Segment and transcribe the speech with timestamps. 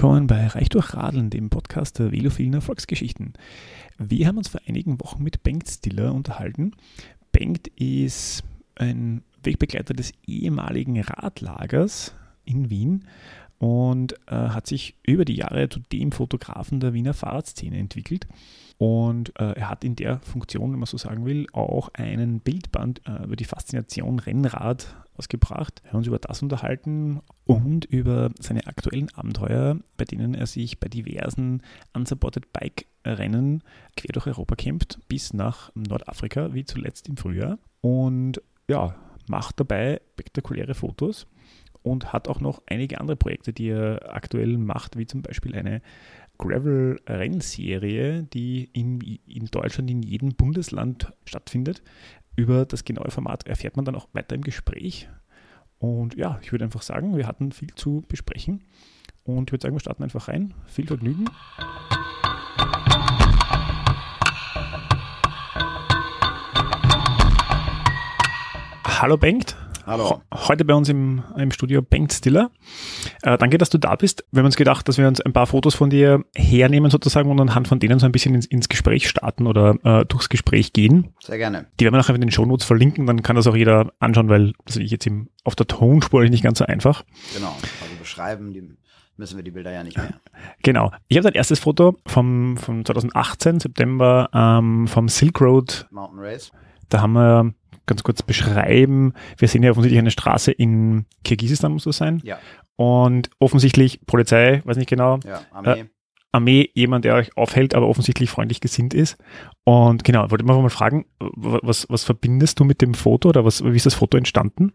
[0.00, 3.34] willkommen bei Reich durch Radeln, dem Podcast der velophilen Erfolgsgeschichten.
[3.98, 6.72] Wir haben uns vor einigen Wochen mit Bengt Stiller unterhalten.
[7.32, 8.42] Bengt ist
[8.76, 12.14] ein Wegbegleiter des ehemaligen Radlagers
[12.46, 13.04] in Wien
[13.60, 18.26] und äh, hat sich über die Jahre zu dem Fotografen der Wiener Fahrradszene entwickelt.
[18.78, 23.06] Und äh, er hat in der Funktion, wenn man so sagen will, auch einen Bildband
[23.06, 25.82] äh, über die Faszination Rennrad ausgebracht.
[25.82, 30.80] Wir haben uns über das unterhalten und über seine aktuellen Abenteuer, bei denen er sich
[30.80, 33.62] bei diversen Unsupported Bike-Rennen
[33.94, 37.58] quer durch Europa kämpft, bis nach Nordafrika, wie zuletzt im Frühjahr.
[37.82, 38.94] Und ja,
[39.28, 41.26] macht dabei spektakuläre Fotos
[41.82, 45.80] und hat auch noch einige andere Projekte, die er aktuell macht, wie zum Beispiel eine
[46.38, 51.82] Gravel-Rennserie, die in, in Deutschland in jedem Bundesland stattfindet.
[52.36, 55.08] Über das genaue Format erfährt man dann auch weiter im Gespräch.
[55.78, 58.64] Und ja, ich würde einfach sagen, wir hatten viel zu besprechen.
[59.24, 60.54] Und ich würde sagen, wir starten einfach rein.
[60.66, 61.26] Viel Vergnügen.
[68.84, 69.56] Hallo Bengt.
[69.86, 70.20] Hallo.
[70.32, 72.50] Heute bei uns im, im Studio Bengt Stiller.
[73.22, 74.24] Äh, danke, dass du da bist.
[74.30, 77.40] Wir haben uns gedacht, dass wir uns ein paar Fotos von dir hernehmen sozusagen und
[77.40, 81.14] anhand von denen so ein bisschen ins, ins Gespräch starten oder äh, durchs Gespräch gehen.
[81.20, 81.66] Sehr gerne.
[81.78, 84.52] Die werden wir nachher in den Shownotes verlinken, dann kann das auch jeder anschauen, weil
[84.64, 87.04] das ich jetzt im, auf der Tonspur nicht ganz so einfach.
[87.34, 88.76] Genau, also beschreiben, die
[89.16, 90.14] müssen wir die Bilder ja nicht mehr.
[90.62, 90.90] Genau.
[91.08, 96.52] Ich habe ein erstes Foto vom, vom 2018, September, ähm, vom Silk Road Mountain Race.
[96.88, 97.54] Da haben wir
[97.86, 99.14] ganz kurz beschreiben.
[99.38, 102.20] Wir sehen ja offensichtlich eine Straße in Kirgisistan, muss das sein.
[102.24, 102.38] Ja.
[102.76, 105.18] Und offensichtlich Polizei, weiß nicht genau.
[105.24, 105.80] Ja, Armee.
[105.80, 105.84] Äh,
[106.32, 109.16] Armee, jemand, der euch aufhält, aber offensichtlich freundlich gesinnt ist.
[109.64, 113.64] Und genau, wollte ich mal fragen, was, was verbindest du mit dem Foto oder was,
[113.64, 114.72] wie ist das Foto entstanden?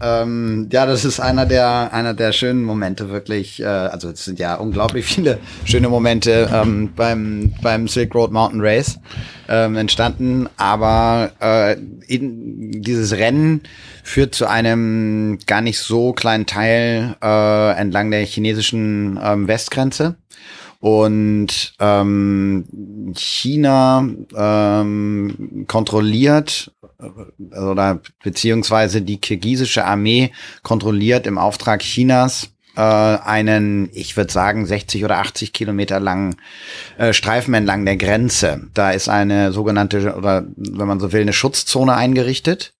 [0.00, 3.60] Ähm, ja, das ist einer der einer der schönen Momente wirklich.
[3.60, 8.60] Äh, also es sind ja unglaublich viele schöne Momente ähm, beim beim Silk Road Mountain
[8.60, 8.98] Race
[9.48, 10.48] ähm, entstanden.
[10.56, 11.76] Aber äh,
[12.06, 13.62] in, dieses Rennen
[14.04, 20.16] führt zu einem gar nicht so kleinen Teil äh, entlang der chinesischen ähm, Westgrenze.
[20.80, 22.64] Und ähm,
[23.16, 26.70] China ähm, kontrolliert
[27.50, 35.04] oder beziehungsweise die kirgisische Armee kontrolliert im Auftrag Chinas äh, einen, ich würde sagen, 60
[35.04, 36.36] oder 80 Kilometer langen
[36.96, 38.68] äh, Streifen entlang der Grenze.
[38.72, 42.74] Da ist eine sogenannte, oder wenn man so will, eine Schutzzone eingerichtet,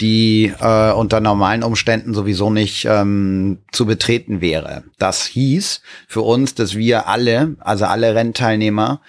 [0.00, 4.84] die äh, unter normalen Umständen sowieso nicht ähm, zu betreten wäre.
[4.98, 9.00] Das hieß für uns, dass wir alle, also alle Rennteilnehmer,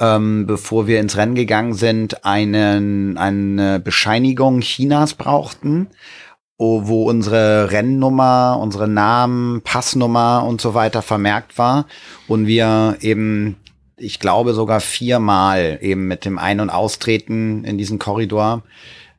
[0.00, 5.88] ähm, bevor wir ins Rennen gegangen sind, einen, eine Bescheinigung Chinas brauchten,
[6.58, 11.86] wo unsere Rennnummer, unsere Namen, Passnummer und so weiter vermerkt war
[12.28, 13.56] und wir eben,
[13.96, 18.62] ich glaube sogar viermal eben mit dem Ein- und Austreten in diesen Korridor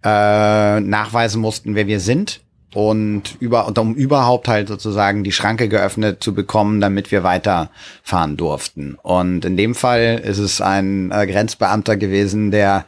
[0.04, 2.42] äh, nachweisen mussten, wer wir sind
[2.74, 8.38] und über und um überhaupt halt sozusagen die Schranke geöffnet zu bekommen, damit wir weiterfahren
[8.38, 8.98] durften.
[9.02, 12.86] Und in dem Fall ist es ein äh, Grenzbeamter gewesen, der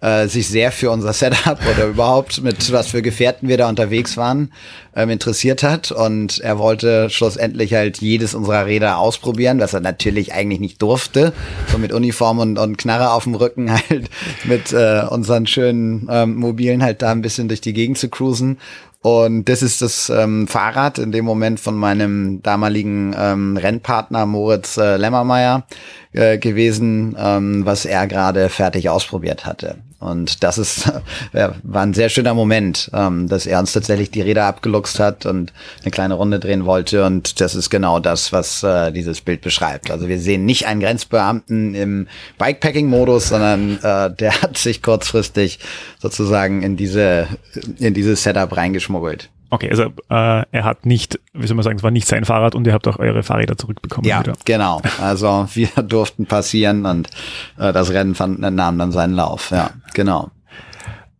[0.00, 4.16] äh, sich sehr für unser Setup oder überhaupt mit was für Gefährten wir da unterwegs
[4.16, 4.52] waren
[4.94, 5.92] ähm, interessiert hat.
[5.92, 11.32] Und er wollte schlussendlich halt jedes unserer Räder ausprobieren, was er natürlich eigentlich nicht durfte,
[11.70, 14.10] so mit Uniform und, und Knarre auf dem Rücken halt
[14.44, 18.58] mit äh, unseren schönen ähm, Mobilen halt da ein bisschen durch die Gegend zu cruisen.
[19.02, 24.76] Und das ist das ähm, Fahrrad in dem Moment von meinem damaligen ähm, Rennpartner Moritz
[24.76, 25.66] äh, Lämmermeier
[26.12, 29.78] äh, gewesen, ähm, was er gerade fertig ausprobiert hatte.
[30.00, 30.90] Und das ist
[31.32, 35.52] war ein sehr schöner Moment, ähm, dass er uns tatsächlich die Räder abgeluchst hat und
[35.82, 37.04] eine kleine Runde drehen wollte.
[37.04, 39.90] Und das ist genau das, was äh, dieses Bild beschreibt.
[39.90, 42.08] Also wir sehen nicht einen Grenzbeamten im
[42.38, 45.58] Bikepacking-Modus, sondern äh, der hat sich kurzfristig
[45.98, 47.28] sozusagen in diese
[47.78, 49.28] in dieses Setup reingeschmuggelt.
[49.50, 52.54] Okay, also äh, er hat nicht, wie soll man sagen, es war nicht sein Fahrrad
[52.54, 54.08] und ihr habt auch eure Fahrräder zurückbekommen.
[54.08, 54.34] Ja, wieder.
[54.44, 54.80] genau.
[55.00, 57.08] Also wir durften passieren und
[57.58, 59.50] äh, das Rennen fand, nahm dann seinen Lauf.
[59.50, 60.30] Ja, genau.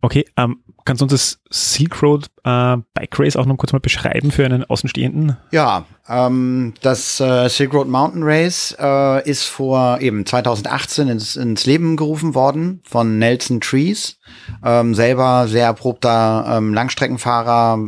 [0.01, 3.79] Okay, ähm, kannst du uns das Silk Road äh, Bike Race auch noch kurz mal
[3.79, 5.37] beschreiben für einen Außenstehenden?
[5.51, 11.65] Ja, ähm, das äh, Silk Road Mountain Race äh, ist vor eben 2018 ins, ins
[11.65, 14.17] Leben gerufen worden von Nelson Trees.
[14.63, 17.79] Ähm, selber sehr erprobter ähm, Langstreckenfahrer,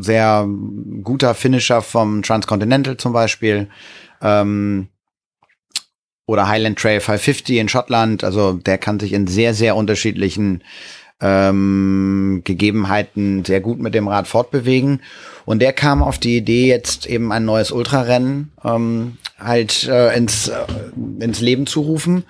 [0.00, 0.46] sehr
[1.02, 3.68] guter Finisher vom Transcontinental zum Beispiel.
[4.20, 4.88] Ähm,
[6.26, 8.24] oder Highland Trail 550 in Schottland.
[8.24, 10.62] Also der kann sich in sehr, sehr unterschiedlichen
[11.24, 15.00] ähm, Gegebenheiten sehr gut mit dem Rad fortbewegen.
[15.46, 20.48] Und der kam auf die Idee, jetzt eben ein neues Ultrarennen ähm, halt äh, ins,
[20.48, 20.54] äh,
[21.20, 22.24] ins Leben zu rufen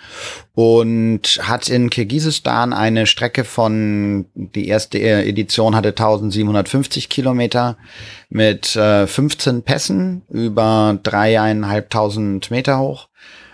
[0.54, 7.76] und hat in Kirgisistan eine Strecke von, die erste Edition hatte 1750 Kilometer
[8.30, 13.08] mit äh, 15 Pässen über dreieinhalbtausend Meter hoch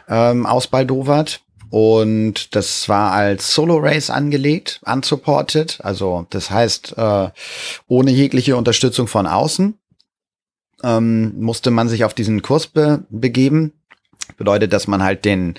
[0.08, 1.40] ähm, ausbaldowert.
[1.70, 5.78] Und das war als Solo-Race angelegt, unsupported.
[5.82, 7.28] Also das heißt, äh,
[7.86, 9.78] ohne jegliche Unterstützung von außen
[10.82, 13.72] ähm, musste man sich auf diesen Kurs be begeben.
[14.36, 15.54] Bedeutet, dass man halt den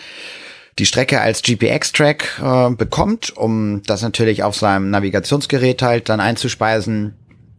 [0.79, 7.15] die Strecke als GPX-Track äh, bekommt, um das natürlich auf seinem Navigationsgerät halt dann einzuspeisen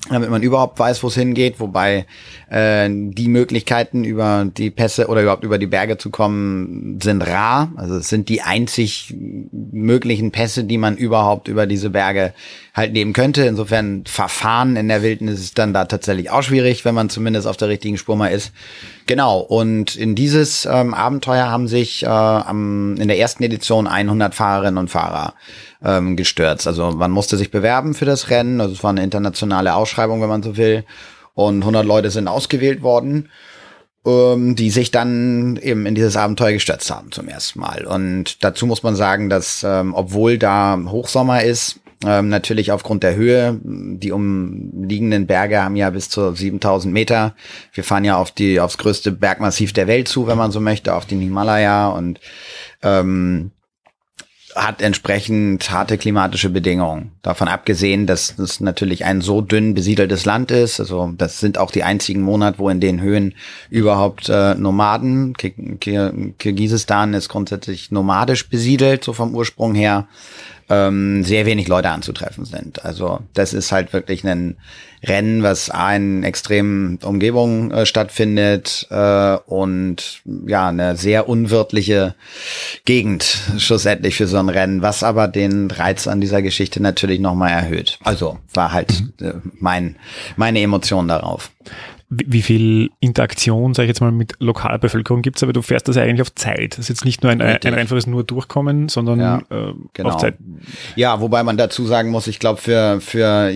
[0.08, 2.06] damit man überhaupt weiß, wo es hingeht, wobei
[2.50, 7.72] äh, die Möglichkeiten über die Pässe oder überhaupt über die Berge zu kommen sind rar.
[7.76, 9.14] Also es sind die einzig
[9.52, 12.34] möglichen Pässe, die man überhaupt über diese Berge
[12.74, 13.44] halt nehmen könnte.
[13.44, 17.56] Insofern Verfahren in der Wildnis ist dann da tatsächlich auch schwierig, wenn man zumindest auf
[17.56, 18.52] der richtigen Spur mal ist.
[19.06, 19.40] Genau.
[19.40, 24.78] Und in dieses ähm, Abenteuer haben sich äh, am, in der ersten Edition 100 Fahrerinnen
[24.78, 25.34] und Fahrer
[25.84, 26.66] ähm, gestürzt.
[26.66, 28.60] Also man musste sich bewerben für das Rennen.
[28.60, 30.84] Also es war eine internationale Ausschreibung, wenn man so will.
[31.34, 33.28] Und 100 Leute sind ausgewählt worden,
[34.06, 37.86] ähm, die sich dann eben in dieses Abenteuer gestürzt haben zum ersten Mal.
[37.86, 43.14] Und dazu muss man sagen, dass ähm, obwohl da Hochsommer ist, ähm, natürlich aufgrund der
[43.14, 43.60] Höhe.
[43.62, 47.34] Die umliegenden Berge haben ja bis zu 7000 Meter.
[47.72, 50.94] Wir fahren ja auf die, aufs größte Bergmassiv der Welt zu, wenn man so möchte,
[50.94, 52.20] auf den Himalaya und
[52.82, 53.52] ähm,
[54.54, 57.12] hat entsprechend harte klimatische Bedingungen.
[57.22, 60.78] Davon abgesehen, dass es natürlich ein so dünn besiedeltes Land ist.
[60.78, 63.34] Also das sind auch die einzigen Monate, wo in den Höhen
[63.70, 65.34] überhaupt äh, Nomaden.
[65.34, 70.06] Kirgisistan ist grundsätzlich nomadisch besiedelt, so vom Ursprung her
[70.72, 72.84] ähm, sehr wenig Leute anzutreffen sind.
[72.84, 74.56] Also das ist halt wirklich ein
[75.04, 82.14] Rennen, was in extremen Umgebungen äh, stattfindet äh, und ja, eine sehr unwirtliche
[82.86, 83.24] Gegend
[83.58, 87.98] schlussendlich für so ein Rennen, was aber den Reiz an dieser Geschichte natürlich nochmal erhöht.
[88.02, 89.26] Also war halt mhm.
[89.26, 89.96] äh, mein,
[90.36, 91.50] meine Emotion darauf
[92.12, 95.88] wie viel Interaktion, sage ich jetzt mal, mit lokaler Bevölkerung gibt es, aber du fährst
[95.88, 96.72] das eigentlich auf Zeit.
[96.72, 100.10] Das ist jetzt nicht nur ein, ein einfaches nur Durchkommen, sondern ja, äh, genau.
[100.10, 100.36] auf Zeit.
[100.94, 103.52] Ja, wobei man dazu sagen muss, ich glaube, für, für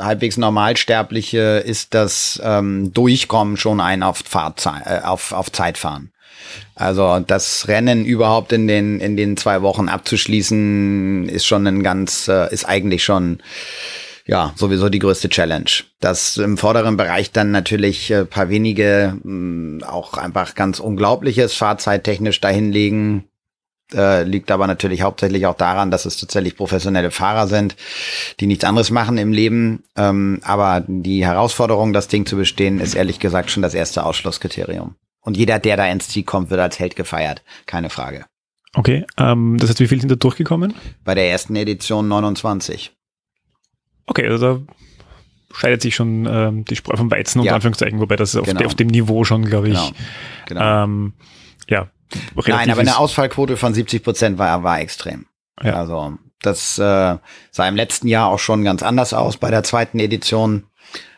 [0.00, 6.10] halbwegs Normalsterbliche ist das ähm, Durchkommen schon ein auf, Fahrzeit, äh, auf, auf Zeit fahren.
[6.74, 12.28] Also das Rennen überhaupt in den, in den zwei Wochen abzuschließen, ist schon ein ganz,
[12.28, 13.38] äh, ist eigentlich schon
[14.26, 15.70] ja, sowieso die größte Challenge.
[16.00, 21.54] Dass im vorderen Bereich dann natürlich äh, paar wenige mh, mm, auch einfach ganz unglaubliches
[21.54, 23.24] fahrzeittechnisch dahinlegen,
[23.94, 27.76] äh, liegt aber natürlich hauptsächlich auch daran, dass es tatsächlich professionelle Fahrer sind,
[28.40, 29.84] die nichts anderes machen im Leben.
[29.96, 34.96] Ähm, aber die Herausforderung, das Ding zu bestehen, ist ehrlich gesagt schon das erste Ausschlusskriterium.
[35.20, 37.42] Und jeder, der da ins Ziel kommt, wird als Held gefeiert.
[37.66, 38.26] Keine Frage.
[38.74, 40.74] Okay, ähm, das heißt, wie viele sind da durchgekommen?
[41.04, 42.95] Bei der ersten Edition 29.
[44.06, 44.74] Okay, also da
[45.56, 47.54] scheidet sich schon ähm, die Spreu vom Weizen unter ja.
[47.54, 48.64] Anführungszeichen, wobei das auf, genau.
[48.64, 50.60] auf, dem Niveau schon, glaube ich, genau.
[50.60, 50.84] Genau.
[50.84, 51.12] Ähm,
[51.68, 51.88] ja.
[52.46, 55.26] Nein, aber eine Ausfallquote von 70 Prozent war, war extrem.
[55.62, 55.74] Ja.
[55.74, 57.16] Also das äh,
[57.50, 60.64] sah im letzten Jahr auch schon ganz anders aus bei der zweiten Edition.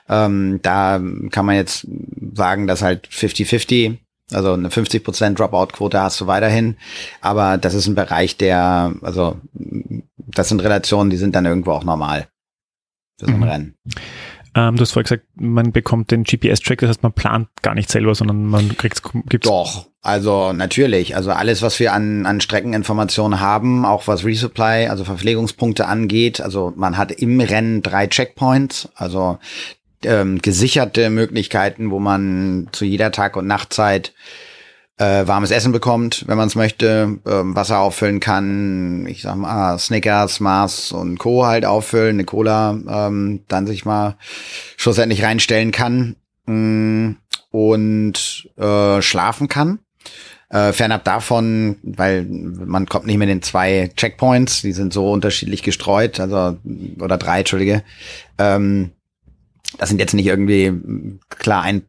[0.08, 1.86] Ähm, da kann man jetzt
[2.32, 3.98] sagen, dass halt 50-50,
[4.32, 6.78] also eine 50 Prozent Dropout-Quote hast du weiterhin.
[7.20, 11.84] Aber das ist ein Bereich, der, also das sind Relationen, die sind dann irgendwo auch
[11.84, 12.28] normal
[13.18, 13.42] für so ein mhm.
[13.42, 13.74] Rennen.
[14.54, 17.90] Ähm, du hast vorher gesagt, man bekommt den GPS-Track, das heißt, man plant gar nicht
[17.90, 21.16] selber, sondern man kriegt gibt's Doch, also natürlich.
[21.16, 26.40] Also alles, was wir an, an Streckeninformationen haben, auch was Resupply, also Verpflegungspunkte angeht.
[26.40, 29.38] Also man hat im Rennen drei Checkpoints, also
[30.02, 34.12] ähm, gesicherte Möglichkeiten, wo man zu jeder Tag- und Nachtzeit
[34.98, 39.78] äh, warmes Essen bekommt, wenn man es möchte, ähm, Wasser auffüllen kann, ich sag mal
[39.78, 41.46] Snickers, Mars und Co.
[41.46, 44.16] halt auffüllen, eine Cola ähm, dann sich mal
[44.76, 47.16] schlussendlich reinstellen kann mh, mm,
[47.50, 49.78] und äh, schlafen kann.
[50.50, 55.12] Äh, fernab davon, weil man kommt nicht mehr in den zwei Checkpoints, die sind so
[55.12, 56.56] unterschiedlich gestreut, also
[57.00, 57.82] oder drei, Entschuldige.
[58.38, 58.92] Ähm,
[59.76, 60.72] das sind jetzt nicht irgendwie
[61.28, 61.82] klar ein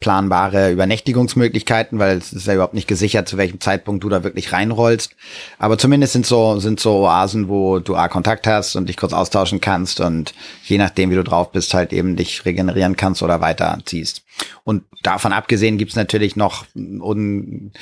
[0.00, 4.50] planbare Übernächtigungsmöglichkeiten, weil es ist ja überhaupt nicht gesichert, zu welchem Zeitpunkt du da wirklich
[4.50, 5.14] reinrollst.
[5.58, 9.12] Aber zumindest sind so, sind so Oasen, wo du A, Kontakt hast und dich kurz
[9.12, 10.32] austauschen kannst und
[10.64, 14.22] je nachdem, wie du drauf bist, halt eben dich regenerieren kannst oder weiterziehst.
[14.64, 17.72] Und davon abgesehen gibt's natürlich noch un,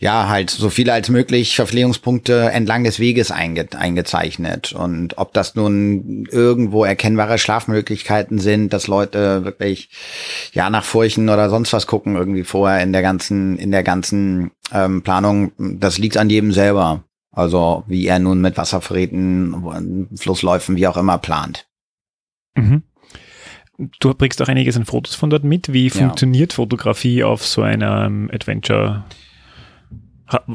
[0.00, 4.72] ja halt so viele als möglich Verpflegungspunkte entlang des Weges einge, eingezeichnet.
[4.72, 9.90] Und ob das nun irgendwo erkennbare Schlafmöglichkeiten sind, dass Leute wirklich
[10.52, 14.50] ja nach Furchen oder sonst was gucken irgendwie vorher in der ganzen in der ganzen
[14.72, 17.04] ähm, Planung, das liegt an jedem selber.
[17.30, 21.66] Also wie er nun mit Wasservorräten, Flussläufen, wie auch immer plant.
[22.54, 22.82] Mhm.
[23.98, 25.72] Du bringst auch einiges an Fotos von dort mit.
[25.72, 26.56] Wie funktioniert ja.
[26.56, 29.04] Fotografie auf so einem Adventure?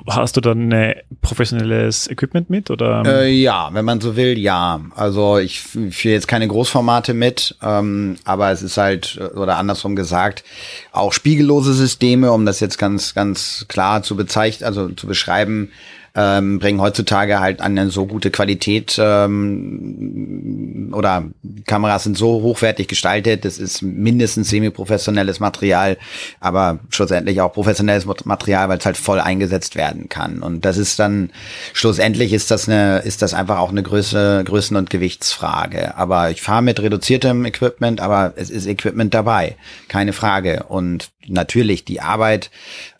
[0.08, 0.74] Hast du dann
[1.22, 3.04] professionelles Equipment mit oder?
[3.06, 4.82] Äh, ja, wenn man so will, ja.
[4.96, 10.44] Also ich führe jetzt keine Großformate mit, ähm, aber es ist halt oder andersrum gesagt
[10.92, 15.72] auch spiegellose Systeme, um das jetzt ganz ganz klar zu bezeichnen, also zu beschreiben
[16.16, 21.26] ähm, bringen heutzutage halt eine so gute Qualität ähm, oder
[21.66, 25.98] Kameras sind so hochwertig gestaltet, das ist mindestens semi-professionelles Material,
[26.40, 30.42] aber schlussendlich auch professionelles Material, weil es halt voll eingesetzt werden kann.
[30.42, 31.32] Und das ist dann
[31.74, 35.96] schlussendlich ist das eine, ist das einfach auch eine Größe, Größen- und Gewichtsfrage.
[35.96, 39.56] Aber ich fahre mit reduziertem Equipment, aber es ist Equipment dabei,
[39.88, 40.64] keine Frage.
[40.68, 42.52] Und natürlich die Arbeit,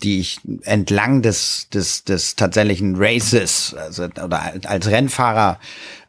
[0.04, 5.60] die ich entlang des, des, des tatsächlichen Races also, oder als Rennfahrer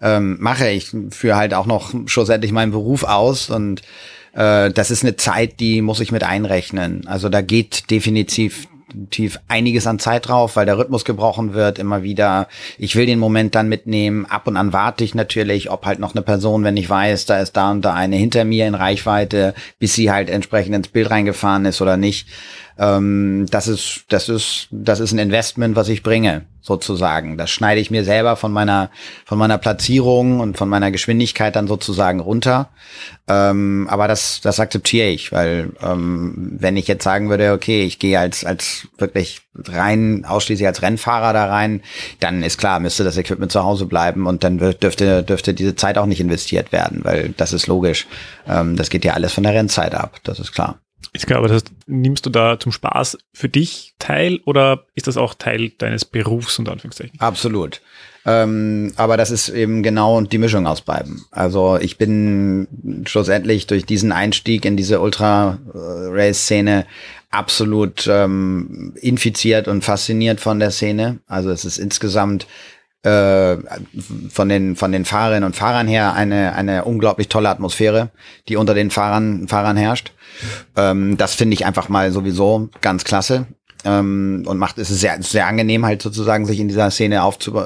[0.00, 0.68] ähm, mache.
[0.68, 3.82] Ich führe halt auch noch schlussendlich meinen Beruf aus und
[4.32, 7.06] äh, das ist eine Zeit, die muss ich mit einrechnen.
[7.06, 8.68] Also da geht definitiv
[9.10, 12.48] tief einiges an Zeit drauf, weil der Rhythmus gebrochen wird, immer wieder.
[12.78, 14.26] Ich will den Moment dann mitnehmen.
[14.26, 17.38] Ab und an warte ich natürlich, ob halt noch eine Person, wenn ich weiß, da
[17.38, 21.10] ist da und da eine hinter mir in Reichweite, bis sie halt entsprechend ins Bild
[21.10, 22.28] reingefahren ist oder nicht.
[22.78, 27.36] Ähm, das ist, das ist, das ist ein Investment, was ich bringe, sozusagen.
[27.36, 28.90] Das schneide ich mir selber von meiner,
[29.24, 32.68] von meiner Platzierung und von meiner Geschwindigkeit dann sozusagen runter.
[33.28, 37.98] Ähm, aber das, das akzeptiere ich, weil ähm, wenn ich jetzt sagen würde, okay, ich
[37.98, 41.82] gehe als, als wirklich rein, ausschließlich als Rennfahrer da rein,
[42.20, 45.98] dann ist klar, müsste das Equipment zu Hause bleiben und dann dürfte, dürfte diese Zeit
[45.98, 48.06] auch nicht investiert werden, weil das ist logisch.
[48.48, 50.78] Ähm, das geht ja alles von der Rennzeit ab, das ist klar.
[51.12, 55.16] Ist klar, aber das nimmst du da zum Spaß für dich teil oder ist das
[55.16, 57.18] auch Teil deines Berufs und Anführungszeichen?
[57.18, 57.80] Absolut.
[58.26, 61.24] Ähm, aber das ist eben genau die Mischung aus beiden.
[61.30, 66.86] Also ich bin schlussendlich durch diesen Einstieg in diese Ultra-Race-Szene
[67.30, 71.18] absolut ähm, infiziert und fasziniert von der Szene.
[71.26, 72.46] Also es ist insgesamt
[73.02, 73.56] äh,
[74.28, 78.10] von den von den Fahrerinnen und Fahrern her eine eine unglaublich tolle Atmosphäre,
[78.48, 80.12] die unter den Fahrern Fahrern herrscht.
[80.76, 83.46] Ähm, das finde ich einfach mal sowieso ganz klasse.
[83.82, 87.62] Ähm, und macht es sehr sehr angenehm halt sozusagen sich in dieser Szene aufzu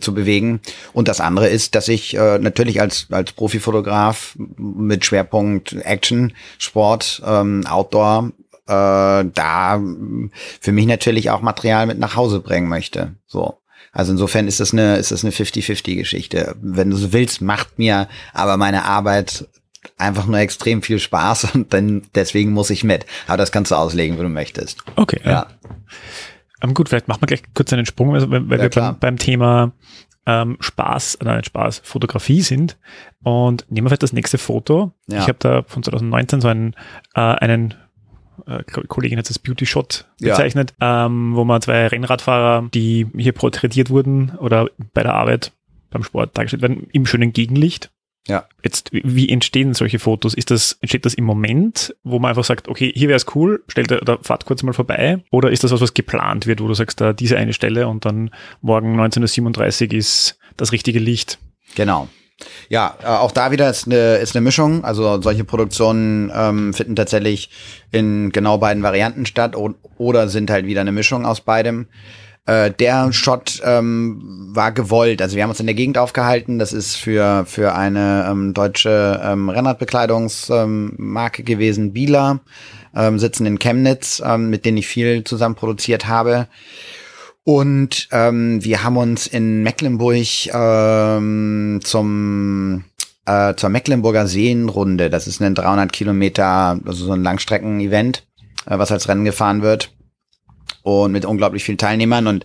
[0.00, 0.60] zu bewegen
[0.94, 7.22] und das andere ist dass ich äh, natürlich als als Profifotograf mit Schwerpunkt Action Sport
[7.26, 8.30] ähm, Outdoor
[8.66, 9.82] äh, da
[10.62, 13.58] für mich natürlich auch Material mit nach Hause bringen möchte so
[13.94, 16.56] also insofern ist das eine, ist das eine 50-50 Geschichte.
[16.60, 19.46] Wenn du so willst, macht mir aber meine Arbeit
[19.96, 23.06] einfach nur extrem viel Spaß und dann deswegen muss ich mit.
[23.26, 24.82] Aber das kannst du auslegen, wie du möchtest.
[24.96, 25.20] Okay.
[25.24, 25.30] Ja.
[25.30, 25.46] ja.
[26.62, 28.98] Um, ähm, gut, vielleicht machen wir gleich kurz einen Sprung, weil, weil ja, wir beim,
[28.98, 29.72] beim, Thema
[30.26, 32.76] ähm, Spaß, äh, nein, Spaß, Fotografie sind.
[33.22, 34.92] Und nehmen wir vielleicht das nächste Foto.
[35.06, 35.20] Ja.
[35.20, 36.74] Ich habe da von 2019 so einen,
[37.14, 37.74] äh, einen
[38.46, 41.06] äh, Kollegin hat das Beauty Shot bezeichnet, ja.
[41.06, 45.52] ähm, wo man zwei Rennradfahrer, die hier porträtiert wurden oder bei der Arbeit
[45.90, 47.90] beim Sport dargestellt werden, im schönen Gegenlicht.
[48.26, 48.46] Ja.
[48.62, 50.32] Jetzt, wie entstehen solche Fotos?
[50.34, 53.62] Ist das, entsteht das im Moment, wo man einfach sagt, okay, hier wäre es cool,
[53.68, 55.22] stellt oder fahrt kurz mal vorbei?
[55.30, 58.04] Oder ist das was, was geplant wird, wo du sagst, da diese eine Stelle und
[58.06, 58.30] dann
[58.62, 61.38] morgen 19.37 Uhr ist das richtige Licht?
[61.74, 62.08] Genau.
[62.68, 64.84] Ja, äh, auch da wieder ist eine, ist eine Mischung.
[64.84, 67.50] Also solche Produktionen ähm, finden tatsächlich
[67.92, 69.56] in genau beiden Varianten statt
[69.98, 71.86] oder sind halt wieder eine Mischung aus beidem.
[72.46, 75.22] Äh, der Shot ähm, war gewollt.
[75.22, 76.58] Also wir haben uns in der Gegend aufgehalten.
[76.58, 82.40] Das ist für, für eine ähm, deutsche ähm, Rennradbekleidungsmarke ähm, gewesen, Bieler,
[82.94, 86.48] ähm, sitzen in Chemnitz, ähm, mit denen ich viel zusammen produziert habe.
[87.44, 92.84] Und ähm, wir haben uns in Mecklenburg ähm, zum
[93.26, 98.26] äh, zur Mecklenburger Seenrunde, das ist ein 300 Kilometer, also so ein Langstrecken-Event,
[98.66, 99.92] äh, was als Rennen gefahren wird,
[100.84, 102.44] und mit unglaublich vielen Teilnehmern und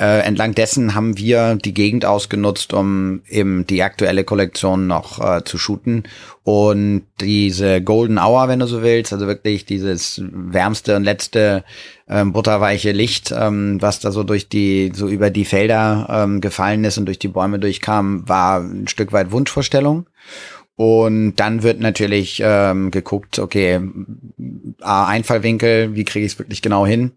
[0.00, 5.44] äh, entlang dessen haben wir die Gegend ausgenutzt, um eben die aktuelle Kollektion noch äh,
[5.44, 6.04] zu shooten
[6.44, 11.64] und diese Golden Hour, wenn du so willst, also wirklich dieses wärmste und letzte
[12.08, 16.84] ähm, butterweiche Licht, ähm, was da so durch die so über die Felder ähm, gefallen
[16.84, 20.06] ist und durch die Bäume durchkam, war ein Stück weit Wunschvorstellung.
[20.74, 23.80] Und dann wird natürlich ähm, geguckt, okay,
[24.80, 27.12] A, Einfallwinkel, wie kriege ich es wirklich genau hin?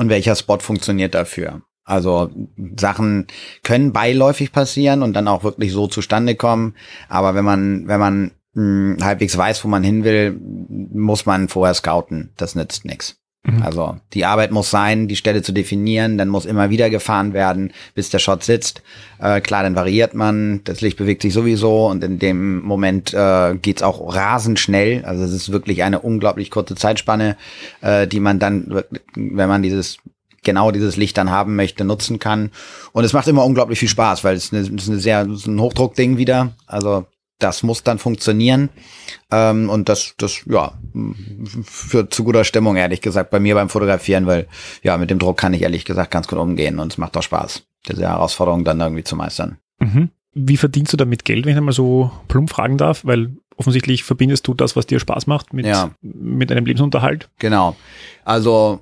[0.00, 1.60] Und welcher Spot funktioniert dafür.
[1.84, 2.30] Also
[2.78, 3.26] Sachen
[3.62, 6.74] können beiläufig passieren und dann auch wirklich so zustande kommen.
[7.10, 11.48] Aber wenn man, wenn man mh, hm, halbwegs weiß, wo man hin will, muss man
[11.48, 12.32] vorher scouten.
[12.38, 13.19] Das nützt nichts.
[13.42, 13.62] Mhm.
[13.62, 17.72] Also die Arbeit muss sein, die Stelle zu definieren, dann muss immer wieder gefahren werden,
[17.94, 18.82] bis der Shot sitzt.
[19.18, 23.54] Äh, klar, dann variiert man, das Licht bewegt sich sowieso und in dem Moment äh,
[23.56, 25.04] geht's auch rasend schnell.
[25.04, 27.36] Also es ist wirklich eine unglaublich kurze Zeitspanne,
[27.80, 28.82] äh, die man dann,
[29.14, 29.98] wenn man dieses
[30.42, 32.50] genau dieses Licht dann haben möchte, nutzen kann.
[32.92, 35.40] Und es macht immer unglaublich viel Spaß, weil es eine, es ist eine sehr es
[35.40, 36.52] ist ein Hochdruckding wieder.
[36.66, 37.06] Also
[37.42, 38.68] das muss dann funktionieren.
[39.30, 40.72] Ähm, und das, das, ja,
[41.64, 44.46] führt zu guter Stimmung, ehrlich gesagt, bei mir beim Fotografieren, weil
[44.82, 47.22] ja, mit dem Druck kann ich ehrlich gesagt ganz gut umgehen und es macht auch
[47.22, 49.58] Spaß, diese Herausforderung dann irgendwie zu meistern.
[49.78, 50.10] Mhm.
[50.32, 53.04] Wie verdienst du damit Geld, wenn ich einmal so plump fragen darf?
[53.04, 55.90] Weil offensichtlich verbindest du das, was dir Spaß macht, mit, ja.
[56.02, 57.28] mit einem Lebensunterhalt.
[57.38, 57.76] Genau.
[58.24, 58.80] Also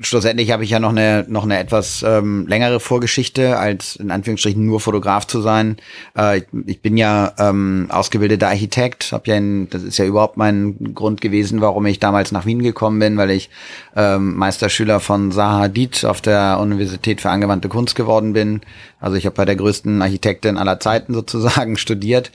[0.00, 4.64] schlussendlich habe ich ja noch eine noch eine etwas ähm, längere Vorgeschichte als in Anführungsstrichen
[4.64, 5.76] nur Fotograf zu sein.
[6.16, 10.36] Äh, ich, ich, bin ja ähm, ausgebildeter Architekt, habe ja in, das ist ja überhaupt
[10.36, 13.50] mein Grund gewesen, warum ich damals nach Wien gekommen bin, weil ich
[13.96, 18.60] ähm, Meisterschüler von Zaha Hadid auf der Universität für angewandte Kunst geworden bin.
[19.00, 22.30] Also ich habe bei der größten Architektin aller Zeiten sozusagen studiert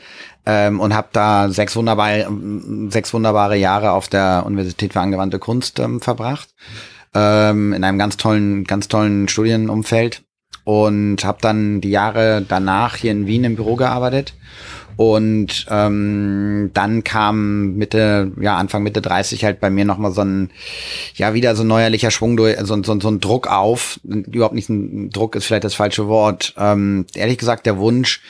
[0.45, 2.27] ähm, und habe da sechs wunderbare
[2.89, 6.49] sechs wunderbare Jahre auf der Universität für angewandte Kunst ähm, verbracht
[7.15, 10.21] ähm, in einem ganz tollen, ganz tollen Studienumfeld
[10.65, 14.33] und habe dann die Jahre danach hier in Wien im Büro gearbeitet.
[14.97, 20.51] Und ähm, dann kam Mitte, ja, Anfang Mitte 30 halt bei mir nochmal so ein,
[21.15, 23.99] ja, wieder so ein neuerlicher Schwung durch, so, so, so ein Druck auf.
[24.03, 26.53] Überhaupt nicht ein Druck ist vielleicht das falsche Wort.
[26.57, 28.21] Ähm, ehrlich gesagt, der Wunsch,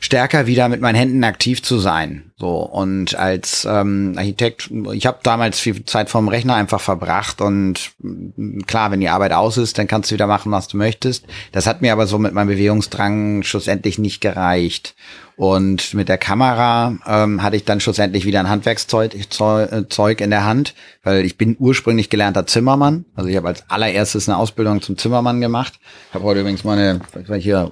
[0.00, 2.30] stärker wieder mit meinen Händen aktiv zu sein.
[2.36, 7.90] So und als ähm, Architekt, ich habe damals viel Zeit vorm Rechner einfach verbracht und
[7.98, 11.26] mm, klar, wenn die Arbeit aus ist, dann kannst du wieder machen, was du möchtest.
[11.50, 14.94] Das hat mir aber so mit meinem Bewegungsdrang schlussendlich nicht gereicht.
[15.38, 20.44] Und mit der Kamera ähm, hatte ich dann schlussendlich wieder ein Handwerkszeug Zeug in der
[20.44, 23.04] Hand, weil ich bin ursprünglich gelernter Zimmermann.
[23.14, 25.74] Also ich habe als allererstes eine Ausbildung zum Zimmermann gemacht.
[26.08, 27.00] Ich habe heute übrigens meine,
[27.38, 27.70] hier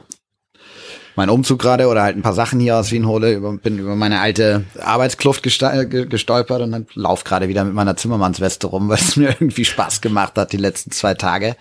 [1.16, 3.96] meinen Umzug gerade oder halt ein paar Sachen hier aus Wien hole, über, bin über
[3.96, 9.16] meine alte Arbeitskluft gestolpert und dann lauf gerade wieder mit meiner Zimmermannsweste rum, weil es
[9.16, 11.56] mir irgendwie Spaß gemacht hat die letzten zwei Tage.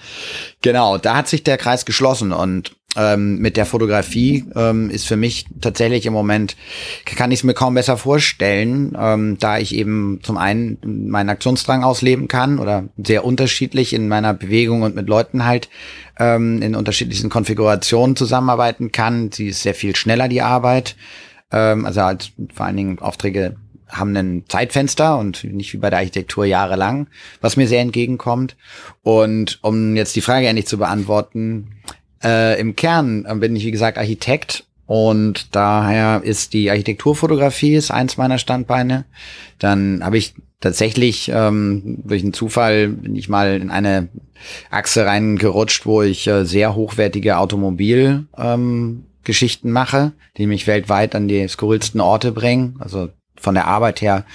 [0.61, 5.17] Genau, da hat sich der Kreis geschlossen und ähm, mit der Fotografie ähm, ist für
[5.17, 6.55] mich tatsächlich im Moment,
[7.05, 11.83] kann ich es mir kaum besser vorstellen, ähm, da ich eben zum einen meinen Aktionsdrang
[11.83, 15.69] ausleben kann oder sehr unterschiedlich in meiner Bewegung und mit Leuten halt
[16.19, 19.31] ähm, in unterschiedlichen Konfigurationen zusammenarbeiten kann.
[19.31, 20.95] Sie ist sehr viel schneller, die Arbeit.
[21.51, 23.55] Ähm, also halt vor allen Dingen Aufträge
[23.89, 27.07] haben ein Zeitfenster und nicht wie bei der Architektur jahrelang,
[27.41, 28.55] was mir sehr entgegenkommt.
[29.03, 31.75] Und um jetzt die Frage endlich zu beantworten,
[32.25, 37.91] äh, Im Kern äh, bin ich, wie gesagt, Architekt und daher ist die Architekturfotografie ist
[37.91, 39.05] eins meiner Standbeine.
[39.59, 44.09] Dann habe ich tatsächlich ähm, durch einen Zufall bin ich mal in eine
[44.69, 51.47] Achse reingerutscht, wo ich äh, sehr hochwertige Automobilgeschichten ähm, mache, die mich weltweit an die
[51.47, 52.75] skurrilsten Orte bringen.
[52.79, 54.25] Also von der Arbeit her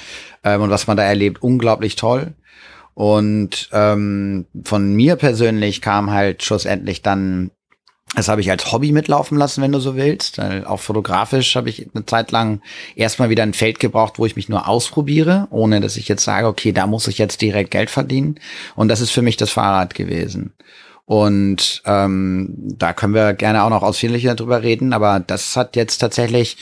[0.44, 2.34] ähm, und was man da erlebt, unglaublich toll.
[2.94, 7.50] Und ähm, von mir persönlich kam halt schlussendlich dann
[8.16, 10.40] das habe ich als Hobby mitlaufen lassen, wenn du so willst.
[10.40, 12.60] Auch fotografisch habe ich eine Zeit lang
[12.96, 16.48] erstmal wieder ein Feld gebraucht, wo ich mich nur ausprobiere, ohne dass ich jetzt sage,
[16.48, 18.40] okay, da muss ich jetzt direkt Geld verdienen.
[18.74, 20.52] Und das ist für mich das Fahrrad gewesen.
[21.06, 25.98] Und ähm, da können wir gerne auch noch ausführlicher drüber reden, aber das hat jetzt
[25.98, 26.56] tatsächlich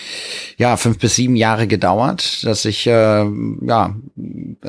[0.56, 3.26] ja fünf bis sieben Jahre gedauert, dass ich äh,
[3.66, 3.94] ja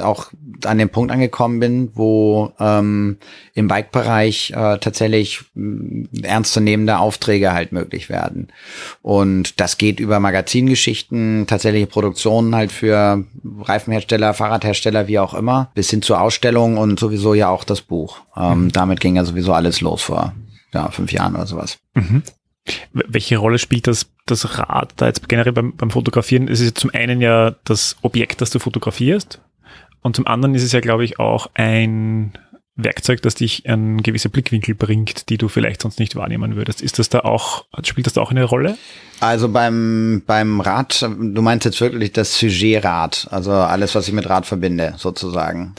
[0.01, 0.31] auch
[0.65, 3.17] an dem Punkt angekommen bin, wo ähm,
[3.53, 8.49] im Bike-Bereich äh, tatsächlich äh, ernstzunehmende Aufträge halt möglich werden.
[9.01, 13.23] Und das geht über Magazingeschichten, tatsächliche Produktionen halt für
[13.61, 18.19] Reifenhersteller, Fahrradhersteller, wie auch immer, bis hin zur Ausstellung und sowieso ja auch das Buch.
[18.35, 18.71] Ähm, mhm.
[18.71, 20.33] Damit ging ja sowieso alles los vor
[20.73, 21.79] ja, fünf Jahren oder sowas.
[21.93, 22.23] Mhm.
[22.93, 26.47] Welche Rolle spielt das, das Rad da jetzt generell beim, beim Fotografieren?
[26.47, 29.39] Es ist zum einen ja das Objekt, das du fotografierst,
[30.01, 32.33] und zum anderen ist es ja, glaube ich, auch ein
[32.75, 36.81] Werkzeug, das dich an gewisse Blickwinkel bringt, die du vielleicht sonst nicht wahrnehmen würdest.
[36.81, 38.77] Ist das da auch, spielt das da auch eine Rolle?
[39.19, 44.29] Also beim, beim Rad, du meinst jetzt wirklich das Sujet-Rad, also alles, was ich mit
[44.29, 45.75] Rad verbinde, sozusagen.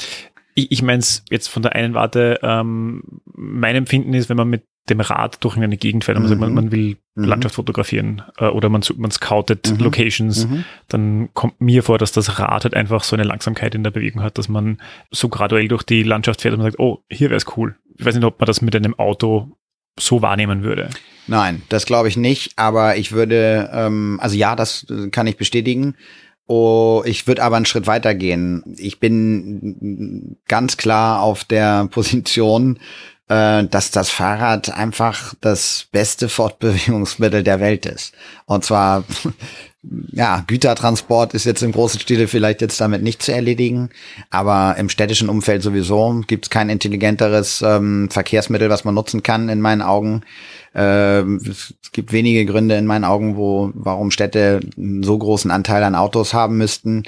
[0.61, 3.03] Ich, ich meine es jetzt von der einen Warte, ähm,
[3.35, 6.41] mein Empfinden ist, wenn man mit dem Rad durch eine Gegend fährt, also mhm.
[6.41, 7.25] man, man will mhm.
[7.25, 9.85] Landschaft fotografieren äh, oder man, man scoutet mhm.
[9.85, 10.65] Locations, mhm.
[10.89, 14.23] dann kommt mir vor, dass das Rad halt einfach so eine Langsamkeit in der Bewegung
[14.23, 14.79] hat, dass man
[15.11, 17.77] so graduell durch die Landschaft fährt und man sagt, oh, hier wäre es cool.
[17.97, 19.57] Ich weiß nicht, ob man das mit einem Auto
[19.99, 20.91] so wahrnehmen würde.
[21.27, 25.95] Nein, das glaube ich nicht, aber ich würde, ähm, also ja, das kann ich bestätigen.
[26.53, 28.65] Oh, ich würde aber einen Schritt weiter gehen.
[28.77, 32.81] Ich bin ganz klar auf der Position,
[33.29, 38.15] äh, dass das Fahrrad einfach das beste Fortbewegungsmittel der Welt ist.
[38.47, 39.05] Und zwar,
[39.83, 43.89] ja, Gütertransport ist jetzt im großen Stile vielleicht jetzt damit nicht zu erledigen,
[44.29, 49.49] aber im städtischen Umfeld sowieso gibt es kein intelligenteres ähm, Verkehrsmittel, was man nutzen kann,
[49.49, 50.23] in meinen Augen.
[50.75, 55.83] Äh, es gibt wenige Gründe in meinen Augen, wo, warum Städte einen so großen Anteil
[55.83, 57.05] an Autos haben müssten.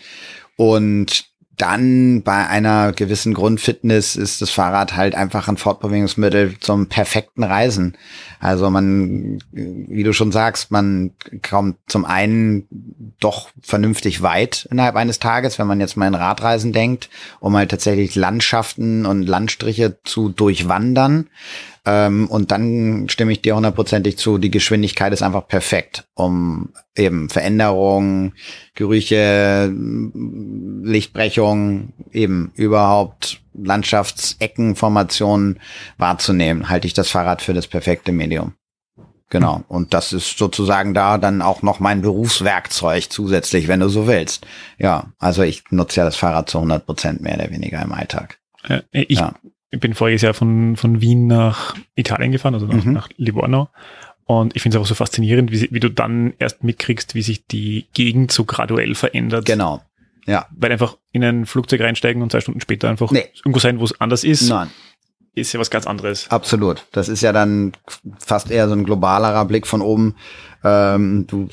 [0.56, 7.44] Und dann bei einer gewissen Grundfitness ist das Fahrrad halt einfach ein Fortbewegungsmittel zum perfekten
[7.44, 7.96] Reisen.
[8.40, 11.12] Also man, wie du schon sagst, man
[11.48, 12.66] kommt zum einen
[13.20, 17.70] doch vernünftig weit innerhalb eines Tages, wenn man jetzt mal in Radreisen denkt, um halt
[17.70, 21.28] tatsächlich Landschaften und Landstriche zu durchwandern.
[21.84, 27.28] Ähm, und dann stimme ich dir hundertprozentig zu, die Geschwindigkeit ist einfach perfekt, um eben
[27.28, 28.34] Veränderungen,
[28.74, 29.72] Gerüche,
[30.84, 35.58] Lichtbrechung, eben überhaupt Landschaftseckenformationen
[35.98, 38.54] wahrzunehmen, halte ich das Fahrrad für das perfekte Medium.
[39.28, 39.64] Genau.
[39.66, 44.46] Und das ist sozusagen da dann auch noch mein Berufswerkzeug zusätzlich, wenn du so willst.
[44.78, 48.38] Ja, also ich nutze ja das Fahrrad zu 100 Prozent mehr oder weniger im Alltag.
[48.92, 49.34] Ich ja
[49.72, 52.92] ich bin voriges Jahr von, von Wien nach Italien gefahren, also nach, mhm.
[52.92, 53.68] nach Livorno.
[54.24, 57.46] Und ich finde es auch so faszinierend, wie, wie du dann erst mitkriegst, wie sich
[57.46, 59.46] die Gegend so graduell verändert.
[59.46, 59.82] Genau.
[60.26, 60.46] Ja.
[60.56, 63.24] Weil einfach in ein Flugzeug reinsteigen und zwei Stunden später einfach nee.
[63.38, 64.48] irgendwo sein, wo es anders ist.
[64.48, 64.70] Nein
[65.34, 66.30] ist ja was ganz anderes.
[66.30, 66.86] Absolut.
[66.92, 67.72] Das ist ja dann
[68.18, 70.16] fast eher so ein globalerer Blick von oben.
[70.64, 71.48] Ähm, du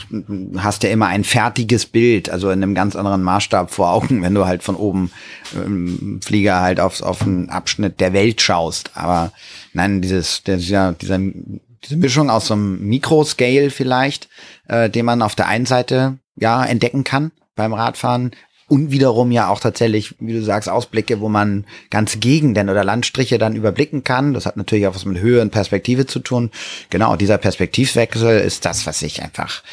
[0.58, 4.36] hast ja immer ein fertiges Bild, also in einem ganz anderen Maßstab vor Augen, wenn
[4.36, 5.12] du halt von oben
[5.56, 8.92] ähm, Flieger halt auf, auf einen Abschnitt der Welt schaust.
[8.96, 9.32] Aber
[9.74, 14.30] nein, dieses, dieser, dieser, diese Mischung aus so einem Mikroscale vielleicht,
[14.68, 18.32] äh, den man auf der einen Seite ja entdecken kann beim Radfahren,
[18.70, 23.38] und wiederum ja auch tatsächlich, wie du sagst, Ausblicke, wo man ganze Gegenden oder Landstriche
[23.38, 24.34] dann überblicken kann.
[24.34, 26.52] Das hat natürlich auch was mit Höhe und Perspektive zu tun.
[26.90, 29.64] Genau, dieser Perspektivwechsel ist das, was ich einfach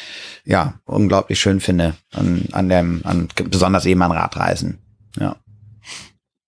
[0.45, 4.79] ja unglaublich schön finde an, an dem, an, besonders eben an Radreisen.
[5.19, 5.35] Ja.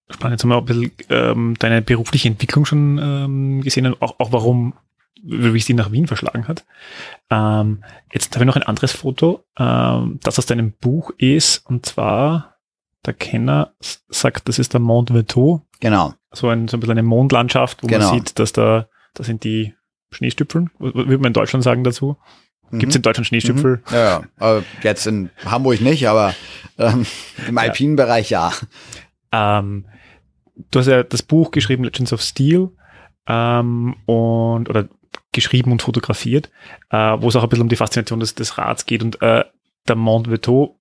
[0.09, 4.01] Spannend, jetzt haben wir auch ein bisschen ähm, deine berufliche Entwicklung schon ähm, gesehen und
[4.01, 4.73] auch, auch warum
[5.23, 6.65] wie es die nach Wien verschlagen hat.
[7.29, 11.85] Ähm, jetzt habe ich noch ein anderes Foto, ähm, das aus deinem Buch ist, und
[11.85, 12.55] zwar
[13.05, 13.73] der Kenner
[14.09, 15.61] sagt, das ist der Mont Ventoux.
[15.79, 16.13] Genau.
[16.31, 18.09] So, ein, so ein bisschen eine Mondlandschaft, wo genau.
[18.09, 19.73] man sieht, dass da, da sind die
[20.11, 20.69] Schneestüpfeln.
[20.79, 22.17] Würde man in Deutschland sagen dazu?
[22.71, 23.77] Gibt es in Deutschland Schneestüpfel?
[23.77, 23.95] Mhm.
[23.95, 24.61] Ja, ja.
[24.83, 26.35] jetzt in Hamburg nicht, aber
[26.77, 27.05] ähm,
[27.47, 28.05] im alpinen ja.
[28.05, 28.51] Bereich ja.
[29.31, 29.85] Ähm,
[30.69, 32.69] du hast ja das Buch geschrieben, Legends of Steel,
[33.27, 34.87] ähm, und oder
[35.31, 36.49] geschrieben und fotografiert,
[36.89, 39.43] äh, wo es auch ein bisschen um die Faszination des, des Rads geht und äh,
[39.87, 40.75] der Mont Ventoux.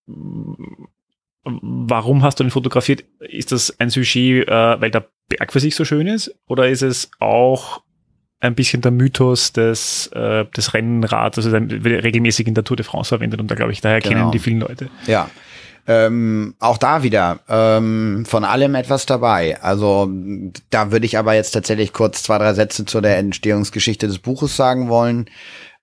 [1.44, 3.04] Warum hast du den fotografiert?
[3.20, 6.34] Ist das ein Sujet, äh, weil der Berg für sich so schön ist?
[6.46, 7.82] Oder ist es auch
[8.40, 13.08] ein bisschen der Mythos des, äh, des Rennrads, also regelmäßig in der Tour de France
[13.08, 14.14] verwendet und da glaube ich, daher genau.
[14.14, 14.90] kennen die vielen Leute.
[15.06, 15.28] Ja,
[15.88, 19.60] ähm, auch da wieder ähm, von allem etwas dabei.
[19.62, 20.08] Also
[20.68, 24.54] da würde ich aber jetzt tatsächlich kurz zwei, drei Sätze zu der Entstehungsgeschichte des Buches
[24.54, 25.30] sagen wollen.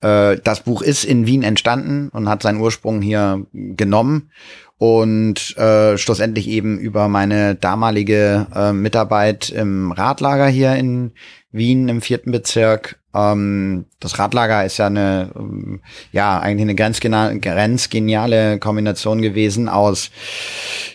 [0.02, 4.30] Äh, das Buch ist in Wien entstanden und hat seinen Ursprung hier genommen
[4.78, 11.14] und äh, schlussendlich eben über meine damalige äh, Mitarbeit im Radlager hier in
[11.52, 13.00] Wien im vierten Bezirk.
[13.14, 19.70] Ähm, das Radlager ist ja eine, ähm, ja, eigentlich eine ganz, ganz geniale Kombination gewesen
[19.70, 20.12] aus,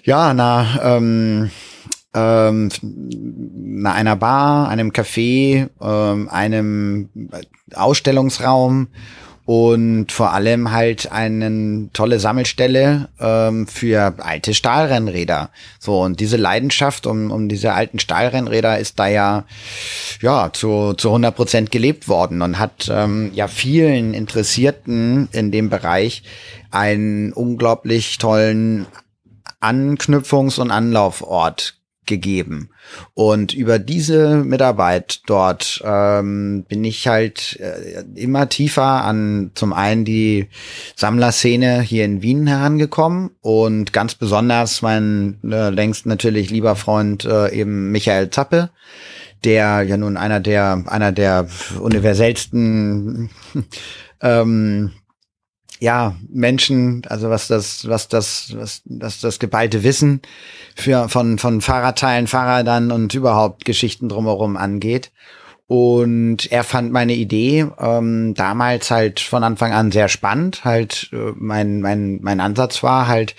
[0.05, 1.51] ja, einer, ähm,
[2.13, 2.69] ähm,
[3.87, 7.09] einer Bar, einem Café, ähm, einem
[7.75, 8.89] Ausstellungsraum
[9.51, 15.51] und vor allem halt eine tolle Sammelstelle ähm, für alte Stahlrennräder.
[15.81, 19.45] So und diese Leidenschaft um, um diese alten Stahlrennräder ist da ja
[20.21, 25.69] ja zu zu 100 Prozent gelebt worden und hat ähm, ja vielen Interessierten in dem
[25.69, 26.23] Bereich
[26.71, 28.87] einen unglaublich tollen
[29.61, 31.80] Anknüpfungs- und Anlaufort
[32.11, 32.69] gegeben.
[33.15, 40.05] Und über diese Mitarbeit dort ähm, bin ich halt äh, immer tiefer an zum einen
[40.05, 40.49] die
[40.97, 47.51] Sammlerszene hier in Wien herangekommen und ganz besonders mein äh, längst natürlich lieber Freund äh,
[47.55, 48.71] eben Michael Zappe,
[49.45, 51.49] der ja nun einer der einer der
[51.81, 53.31] universellsten
[54.21, 54.91] ähm,
[55.81, 60.21] ja, Menschen, also was das, was das, was das, das geballte Wissen
[60.77, 65.11] für, von, von Fahrradteilen, Fahrradern und überhaupt Geschichten drumherum angeht.
[65.67, 70.65] Und er fand meine Idee ähm, damals halt von Anfang an sehr spannend.
[70.65, 73.37] Halt äh, mein mein mein Ansatz war halt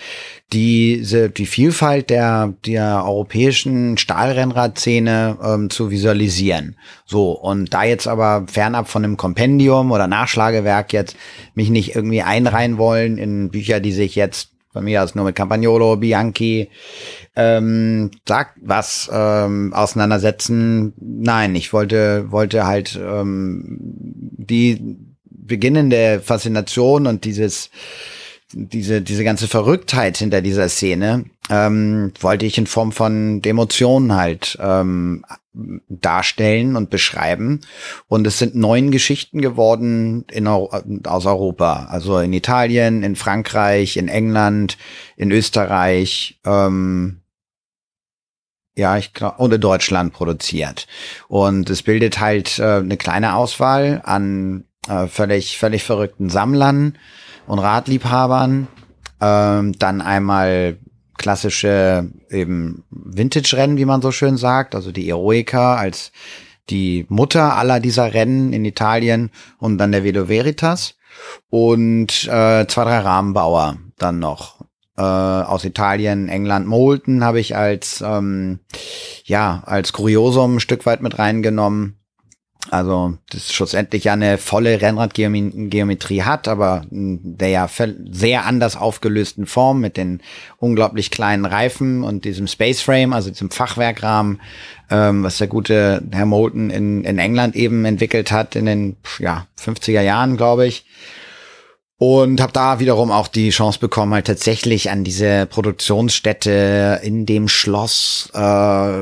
[0.53, 6.75] diese die Vielfalt der der europäischen Stahlrennradszene ähm, zu visualisieren.
[7.05, 11.15] So und da jetzt aber fernab von einem Kompendium oder Nachschlagewerk jetzt
[11.55, 15.35] mich nicht irgendwie einreihen wollen in Bücher, die sich jetzt bei mir aus nur mit
[15.35, 16.69] Campagnolo, Bianchi,
[17.35, 20.93] ähm, sagt was ähm, auseinandersetzen.
[20.97, 27.69] Nein, ich wollte wollte halt ähm, die beginnende Faszination und dieses
[28.53, 34.57] diese diese ganze Verrücktheit hinter dieser Szene ähm, wollte ich in Form von Emotionen halt
[34.61, 37.61] ähm, darstellen und beschreiben.
[38.07, 41.87] Und es sind neun Geschichten geworden in, aus Europa.
[41.89, 44.77] Also in Italien, in Frankreich, in England,
[45.17, 47.21] in Österreich, ähm,
[48.75, 50.87] ja, ich glaube, und in Deutschland produziert.
[51.27, 56.97] Und es bildet halt äh, eine kleine Auswahl an äh, völlig, völlig verrückten Sammlern
[57.47, 58.67] und Radliebhabern.
[59.19, 60.77] Ähm, dann einmal
[61.17, 66.11] klassische eben Vintage-Rennen, wie man so schön sagt, also die Eroica als
[66.69, 70.95] die Mutter aller dieser Rennen in Italien und dann der Velo Veritas
[71.49, 74.61] und äh, zwei, drei Rahmenbauer dann noch
[74.97, 78.59] äh, aus Italien, England, Moulton habe ich als ähm,
[79.23, 82.00] ja als Kuriosum ein Stück weit mit reingenommen.
[82.69, 87.67] Also das schlussendlich ja eine volle Rennradgeometrie hat, aber der ja
[88.11, 90.21] sehr anders aufgelösten Form mit den
[90.57, 94.39] unglaublich kleinen Reifen und diesem Space Frame, also diesem Fachwerkrahmen,
[94.91, 99.47] ähm, was der gute Herr Moulton in, in England eben entwickelt hat in den ja,
[99.59, 100.85] 50er Jahren, glaube ich.
[102.03, 107.47] Und habe da wiederum auch die Chance bekommen, halt tatsächlich an diese Produktionsstätte in dem
[107.47, 109.01] Schloss äh,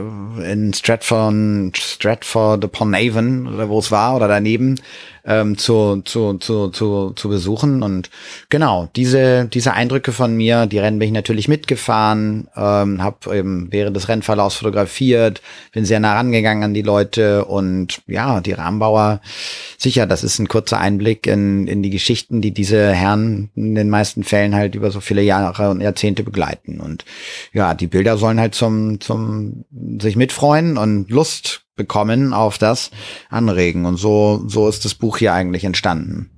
[0.52, 4.82] in Stratford, Stratford upon Avon, oder wo es war, oder daneben,
[5.26, 7.84] ähm, zu, zu, zu, zu, zu besuchen.
[7.84, 8.10] Und
[8.50, 13.68] genau, diese, diese Eindrücke von mir, die Rennen bin ich natürlich mitgefahren, ähm, habe eben
[13.72, 19.22] während des Rennverlaufs fotografiert, bin sehr nah rangegangen an die Leute und ja, die Rahmenbauer,
[19.78, 23.90] sicher, das ist ein kurzer Einblick in, in die Geschichten, die diese Herren in den
[23.90, 26.80] meisten Fällen halt über so viele Jahre und Jahrzehnte begleiten.
[26.80, 27.06] Und
[27.54, 29.66] ja, die Bilder sollen halt zum, zum
[30.00, 32.92] sich mitfreuen und Lust bekommen auf das
[33.30, 33.86] anregen.
[33.86, 36.30] Und so, so ist das Buch hier eigentlich entstanden.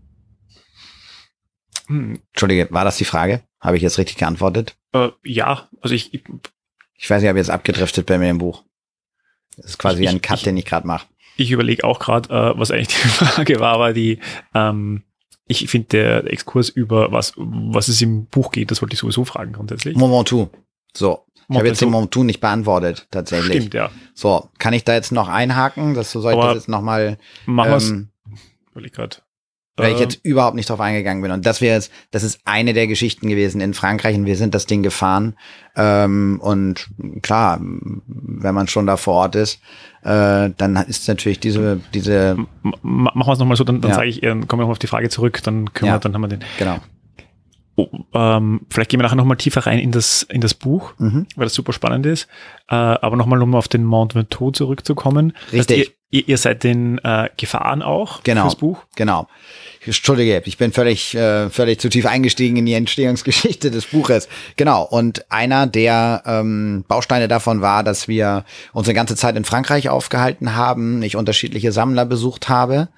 [1.87, 2.21] Hm.
[2.31, 3.41] Entschuldige, war das die Frage?
[3.59, 4.77] Habe ich jetzt richtig geantwortet?
[4.93, 6.23] Äh, ja, also ich, ich.
[7.03, 8.63] Ich weiß, ich habe jetzt abgedriftet bei mir im Buch.
[9.57, 11.07] Das ist quasi ich, ein Cut, ich, den ich gerade mache.
[11.35, 14.19] Ich überlege auch gerade, äh, was eigentlich die Frage war, aber die,
[14.53, 15.01] ähm,
[15.47, 19.25] ich finde der Exkurs über was, was es im Buch geht, das wollte ich sowieso
[19.25, 19.97] fragen grundsätzlich.
[19.97, 20.29] Moment.
[20.95, 21.25] So.
[21.49, 23.57] Ich habe jetzt den Momentu nicht beantwortet, tatsächlich.
[23.57, 23.89] Stimmt, ja.
[24.13, 25.95] So, kann ich da jetzt noch einhaken?
[25.95, 27.17] Das soll ich das jetzt nochmal.
[27.45, 28.09] Machen
[28.73, 29.23] ähm, ich grad.
[29.77, 31.31] Weil ich äh, jetzt überhaupt nicht drauf eingegangen bin.
[31.31, 34.53] Und das wäre jetzt, das ist eine der Geschichten gewesen in Frankreich und wir sind
[34.53, 35.35] das Ding gefahren.
[35.75, 36.89] Ähm, und
[37.21, 39.59] klar, wenn man schon da vor Ort ist,
[40.03, 42.37] äh, dann ist natürlich diese, diese.
[42.37, 42.47] M
[42.81, 43.95] machen wir es nochmal so, dann, dann ja.
[43.95, 45.95] sage ich, kommen wir noch auf die Frage zurück, dann können ja.
[45.95, 46.43] wir, dann haben wir den.
[46.57, 46.79] Genau.
[47.81, 51.25] Oh, ähm, vielleicht gehen wir nachher nochmal tiefer rein in das, in das Buch, mhm.
[51.35, 52.27] weil das super spannend ist.
[52.69, 55.33] Äh, aber nochmal, um auf den Mount Ventoux zurückzukommen.
[55.51, 55.95] Richtig.
[56.11, 58.83] Ihr, ihr, seid den äh, Gefahren auch genau, fürs Buch?
[58.95, 59.27] Genau.
[59.83, 64.27] Entschuldige, ich bin völlig, äh, völlig zu tief eingestiegen in die Entstehungsgeschichte des Buches.
[64.57, 64.83] Genau.
[64.83, 69.89] Und einer der ähm, Bausteine davon war, dass wir uns eine ganze Zeit in Frankreich
[69.89, 72.89] aufgehalten haben, ich unterschiedliche Sammler besucht habe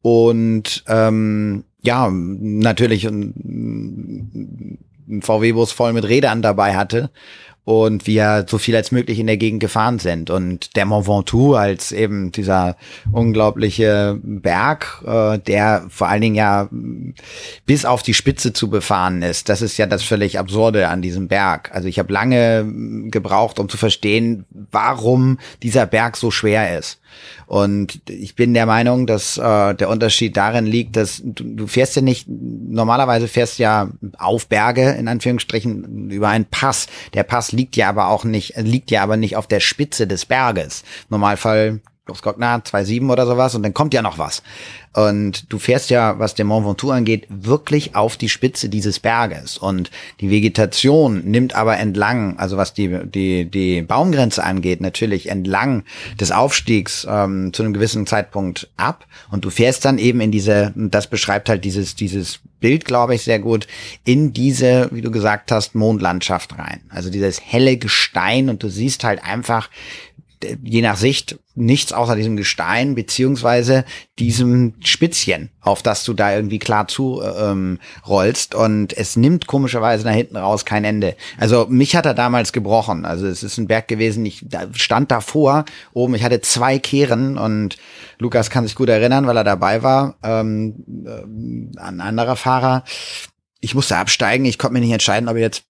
[0.00, 7.10] und ähm, ja, natürlich ein, ein VW-Bus voll mit Rädern dabei hatte
[7.64, 10.30] und wir so viel als möglich in der Gegend gefahren sind.
[10.30, 12.76] Und der Mont Ventoux als eben dieser
[13.12, 16.68] unglaubliche Berg, äh, der vor allen Dingen ja
[17.64, 21.28] bis auf die Spitze zu befahren ist, das ist ja das völlig Absurde an diesem
[21.28, 21.70] Berg.
[21.72, 22.66] Also ich habe lange
[23.10, 26.98] gebraucht, um zu verstehen, warum dieser Berg so schwer ist.
[27.46, 31.96] Und ich bin der Meinung, dass äh, der Unterschied darin liegt, dass du, du fährst
[31.96, 36.86] ja nicht normalerweise fährst ja auf Berge, in Anführungsstrichen, über einen Pass.
[37.14, 40.26] Der Pass liegt ja aber auch nicht, liegt ja aber nicht auf der Spitze des
[40.26, 40.82] Berges.
[41.08, 44.42] Normalfall Großglockner 2,7 oder sowas und dann kommt ja noch was.
[44.92, 49.56] Und du fährst ja, was den Mont Ventoux angeht, wirklich auf die Spitze dieses Berges.
[49.56, 55.84] Und die Vegetation nimmt aber entlang, also was die, die, die Baumgrenze angeht, natürlich entlang
[56.20, 59.06] des Aufstiegs ähm, zu einem gewissen Zeitpunkt ab.
[59.30, 63.22] Und du fährst dann eben in diese, das beschreibt halt dieses, dieses Bild, glaube ich,
[63.22, 63.66] sehr gut,
[64.04, 66.80] in diese, wie du gesagt hast, Mondlandschaft rein.
[66.90, 69.68] Also dieses helle Gestein und du siehst halt einfach,
[70.62, 73.84] je nach Sicht nichts außer diesem Gestein beziehungsweise
[74.18, 80.04] diesem Spitzchen, auf das du da irgendwie klar zu ähm, rollst und es nimmt komischerweise
[80.04, 81.16] nach hinten raus kein Ende.
[81.38, 83.04] Also mich hat er damals gebrochen.
[83.04, 87.76] Also es ist ein Berg gewesen, ich stand davor oben, ich hatte zwei Kehren und
[88.18, 92.84] Lukas kann sich gut erinnern, weil er dabei war, ähm, äh, ein anderer Fahrer.
[93.60, 95.64] Ich musste absteigen, ich konnte mir nicht entscheiden, ob ich jetzt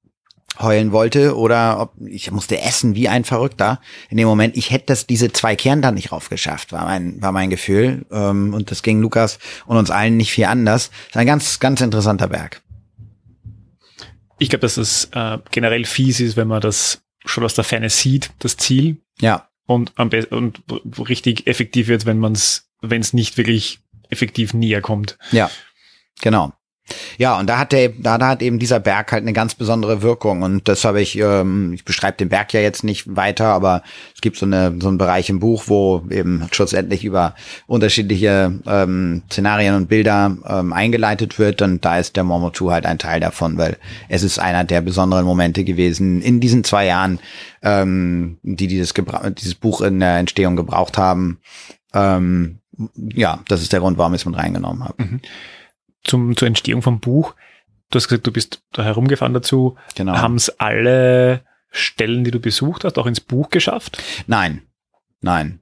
[0.58, 3.80] heulen wollte oder ob ich musste essen wie ein Verrückter.
[4.10, 7.32] In dem Moment, ich hätte das diese zwei Kern dann nicht raufgeschafft, war mein war
[7.32, 10.90] mein Gefühl ähm, und das ging Lukas und uns allen nicht viel anders.
[10.90, 12.62] Das ist ein ganz ganz interessanter Berg.
[14.38, 17.90] Ich glaube, dass es äh, generell fies ist, wenn man das schon aus der Ferne
[17.90, 18.96] sieht, das Ziel.
[19.20, 19.48] Ja.
[19.66, 20.62] Und am besten und
[21.08, 25.16] richtig effektiv wird, wenn man es, wenn es nicht wirklich effektiv näher kommt.
[25.30, 25.50] Ja.
[26.20, 26.52] Genau.
[27.16, 30.02] Ja, und da hat der, da, da hat eben dieser Berg halt eine ganz besondere
[30.02, 30.42] Wirkung.
[30.42, 33.82] Und das habe ich, ähm, ich beschreibe den Berg ja jetzt nicht weiter, aber
[34.14, 37.34] es gibt so, eine, so einen Bereich im Buch, wo eben schlussendlich über
[37.66, 41.62] unterschiedliche ähm, Szenarien und Bilder ähm, eingeleitet wird.
[41.62, 45.24] Und da ist der Momotu halt ein Teil davon, weil es ist einer der besonderen
[45.24, 47.20] Momente gewesen in diesen zwei Jahren,
[47.62, 51.38] ähm, die dieses, Gebra dieses Buch in der Entstehung gebraucht haben.
[51.94, 52.58] Ähm,
[52.96, 55.02] ja, das ist der Grund, warum ich es mit reingenommen habe.
[55.02, 55.20] Mhm
[56.04, 57.34] zum, zur Entstehung vom Buch.
[57.90, 59.76] Du hast gesagt, du bist da herumgefahren dazu.
[59.94, 60.16] Genau.
[60.16, 64.02] Haben es alle Stellen, die du besucht hast, auch ins Buch geschafft?
[64.26, 64.62] Nein,
[65.20, 65.60] nein.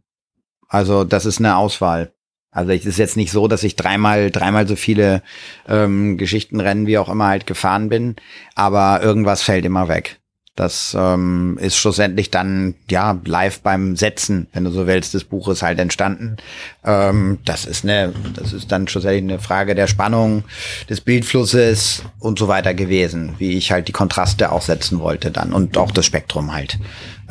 [0.69, 2.13] Also das ist eine Auswahl.
[2.53, 5.23] Also es ist jetzt nicht so, dass ich dreimal, dreimal so viele
[5.69, 8.17] ähm, Geschichtenrennen wie auch immer halt gefahren bin,
[8.55, 10.20] aber irgendwas fällt immer weg.
[10.61, 15.63] Das ähm, ist schlussendlich dann ja live beim Setzen, wenn du so willst, des Buches
[15.63, 16.37] halt entstanden.
[16.85, 20.45] Ähm, das ist eine, das ist dann schlussendlich eine Frage der Spannung,
[20.91, 25.55] des Bildflusses und so weiter gewesen, wie ich halt die Kontraste auch setzen wollte dann
[25.55, 26.79] und auch das Spektrum halt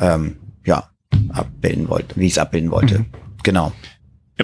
[0.00, 0.90] ähm, ja
[1.28, 2.98] abbilden wollte, wie ich es abbilden wollte.
[2.98, 3.06] Mhm.
[3.44, 3.70] Genau.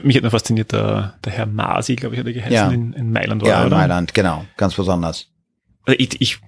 [0.05, 2.71] Mich hat noch fasziniert der, der Herr Masi, glaube ich, hat er geheißen, ja.
[2.71, 3.79] in, in Mailand war, Ja, in oder?
[3.79, 5.27] Mailand, genau, ganz besonders.
[5.87, 6.39] Also ich, ich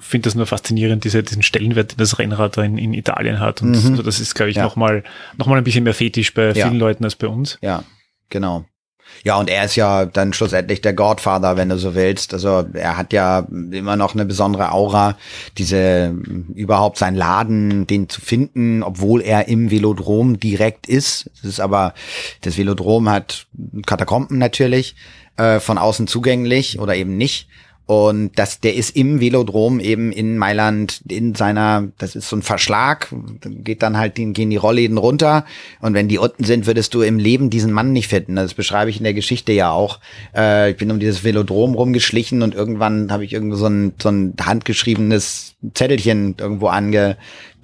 [0.00, 3.62] finde das nur faszinierend, diese, diesen Stellenwert, den das Rennrad da in, in Italien hat.
[3.62, 3.90] Und mhm.
[3.90, 4.62] also das ist, glaube ich, ja.
[4.62, 5.04] nochmal
[5.36, 6.66] noch mal ein bisschen mehr Fetisch bei ja.
[6.66, 7.58] vielen Leuten als bei uns.
[7.60, 7.84] Ja,
[8.30, 8.64] genau.
[9.24, 12.32] Ja, und er ist ja dann schlussendlich der Godfather, wenn du so willst.
[12.34, 15.16] Also er hat ja immer noch eine besondere Aura,
[15.56, 16.14] diese
[16.54, 21.30] überhaupt sein Laden, den zu finden, obwohl er im Velodrom direkt ist.
[21.36, 21.94] Das ist aber,
[22.42, 23.46] das Velodrom hat
[23.86, 24.94] Katakomben natürlich,
[25.36, 27.48] äh, von außen zugänglich oder eben nicht.
[27.88, 32.42] Und das, der ist im Velodrom eben in Mailand in seiner, das ist so ein
[32.42, 33.08] Verschlag,
[33.40, 35.46] geht dann halt, gehen die Rollläden runter.
[35.80, 38.36] Und wenn die unten sind, würdest du im Leben diesen Mann nicht finden.
[38.36, 40.00] Das beschreibe ich in der Geschichte ja auch.
[40.36, 44.10] Äh, ich bin um dieses Velodrom rumgeschlichen und irgendwann habe ich irgendwo so ein, so
[44.10, 47.16] ein handgeschriebenes Zettelchen irgendwo ange,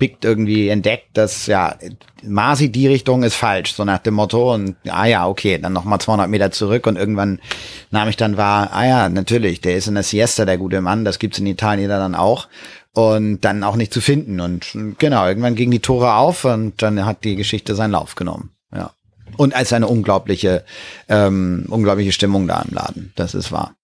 [0.04, 1.76] gespickt irgendwie entdeckt, dass ja
[2.22, 6.00] Masi die Richtung ist falsch, so nach dem Motto und ah ja, okay, dann nochmal
[6.00, 7.40] 200 Meter zurück und irgendwann
[7.90, 11.04] nahm ich dann wahr, ah ja, natürlich, der ist in der Siesta, der gute Mann,
[11.04, 12.48] das gibt's in Italien dann auch
[12.92, 17.04] und dann auch nicht zu finden und genau, irgendwann gingen die Tore auf und dann
[17.06, 18.90] hat die Geschichte seinen Lauf genommen, ja.
[19.36, 20.64] Und als eine unglaubliche,
[21.08, 23.74] ähm, unglaubliche Stimmung da im Laden, das ist wahr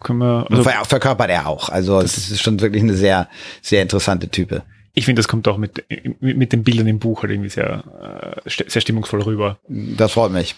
[0.00, 1.68] können wir, also verkörpert er auch.
[1.68, 3.28] Also es ist schon wirklich eine sehr,
[3.62, 4.62] sehr interessante Type
[4.94, 5.84] ich finde, das kommt auch mit,
[6.20, 9.58] mit, den Bildern im Buch halt irgendwie sehr, äh, sehr stimmungsvoll rüber.
[9.68, 10.56] Das freut mich.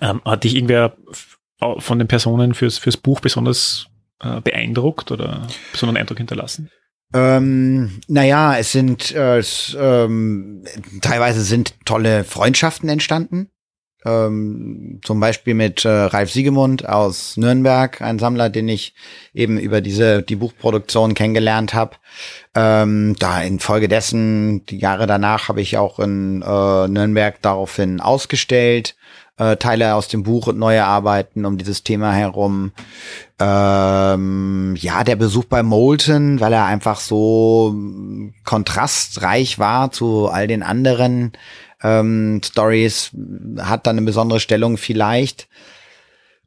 [0.00, 0.96] Ähm, hat dich irgendwer
[1.78, 3.86] von den Personen fürs, fürs Buch besonders
[4.20, 6.70] äh, beeindruckt oder besonderen Eindruck hinterlassen?
[7.14, 10.64] Ähm, naja, es sind äh, es, ähm,
[11.00, 13.50] teilweise sind tolle Freundschaften entstanden.
[14.04, 18.94] Ähm, zum Beispiel mit äh, Ralf Siegemund aus Nürnberg, ein Sammler, den ich
[19.32, 21.96] eben über diese die Buchproduktion kennengelernt habe.
[22.54, 28.94] Ähm, da infolgedessen, die Jahre danach, habe ich auch in äh, Nürnberg daraufhin ausgestellt,
[29.38, 32.72] äh, Teile aus dem Buch und neue Arbeiten um dieses Thema herum.
[33.40, 37.74] Ähm, ja, der Besuch bei Moulton, weil er einfach so
[38.44, 41.32] kontrastreich war zu all den anderen
[41.84, 43.10] ähm, Stories,
[43.58, 45.46] hat dann eine besondere Stellung vielleicht.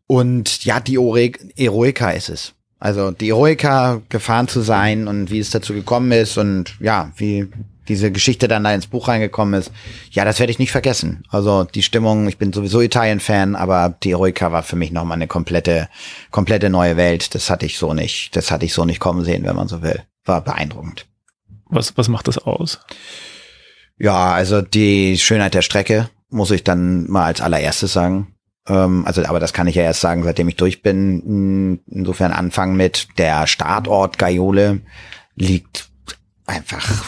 [0.07, 2.53] Und ja, die Eroica ist es.
[2.79, 7.47] Also die Eroica gefahren zu sein und wie es dazu gekommen ist und ja, wie
[7.87, 9.71] diese Geschichte dann da ins Buch reingekommen ist,
[10.11, 11.23] ja, das werde ich nicht vergessen.
[11.29, 15.27] Also die Stimmung, ich bin sowieso Italien-Fan, aber die Eroica war für mich nochmal eine
[15.27, 15.87] komplette,
[16.29, 17.33] komplette neue Welt.
[17.33, 19.81] Das hatte ich so nicht, das hatte ich so nicht kommen sehen, wenn man so
[19.81, 20.03] will.
[20.25, 21.05] War beeindruckend.
[21.69, 22.79] Was, was macht das aus?
[23.97, 28.35] Ja, also die Schönheit der Strecke muss ich dann mal als allererstes sagen.
[28.67, 31.81] Ähm, also, aber das kann ich ja erst sagen, seitdem ich durch bin.
[31.87, 34.81] Insofern anfangen mit der Startort Gaiole
[35.35, 35.86] liegt
[36.47, 37.05] einfach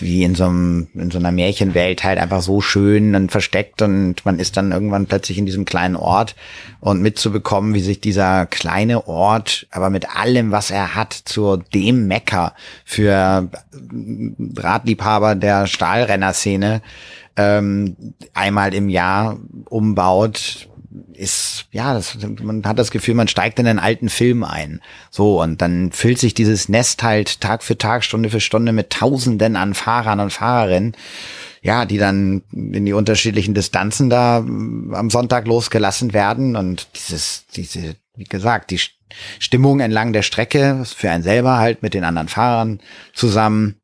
[0.00, 4.24] wie in so, einem, in so einer Märchenwelt halt einfach so schön und versteckt und
[4.24, 6.34] man ist dann irgendwann plötzlich in diesem kleinen Ort
[6.80, 12.08] und mitzubekommen, wie sich dieser kleine Ort, aber mit allem, was er hat, zu dem
[12.08, 12.54] Mecker
[12.84, 13.48] für
[14.56, 16.82] Radliebhaber der Stahlrenner-Szene
[17.36, 17.96] ähm,
[18.34, 20.69] einmal im Jahr umbaut,
[21.20, 24.80] ist, ja, das, man hat das Gefühl, man steigt in einen alten Film ein.
[25.10, 28.90] So, und dann füllt sich dieses Nest halt Tag für Tag, Stunde für Stunde mit
[28.90, 30.96] Tausenden an Fahrern und Fahrerinnen,
[31.62, 36.56] ja, die dann in die unterschiedlichen Distanzen da am Sonntag losgelassen werden.
[36.56, 38.80] Und dieses, diese, wie gesagt, die
[39.38, 42.80] Stimmung entlang der Strecke für einen selber halt mit den anderen Fahrern
[43.12, 43.76] zusammen.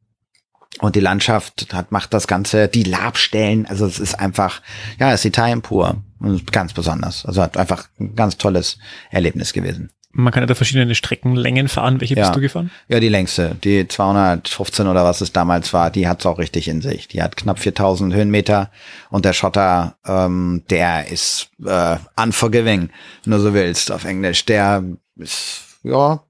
[0.79, 4.61] Und die Landschaft hat, macht das Ganze, die Labstellen, also es ist einfach,
[4.99, 6.03] ja, es ist Italien pur.
[6.51, 7.27] Ganz besonders.
[7.27, 8.79] Also hat einfach ein ganz tolles
[9.11, 9.91] Erlebnis gewesen.
[10.19, 12.01] Man kann ja da verschiedene Streckenlängen fahren.
[12.01, 12.23] Welche ja.
[12.23, 12.71] bist du gefahren?
[12.89, 13.55] Ja, die längste.
[13.63, 17.07] Die 215 oder was es damals war, die hat's auch richtig in sich.
[17.09, 18.71] Die hat knapp 4000 Höhenmeter
[19.11, 22.89] und der Schotter, ähm, der ist äh, unforgiving,
[23.25, 24.47] wenn du so willst, auf Englisch.
[24.47, 24.85] Der
[25.17, 26.23] ist, ja,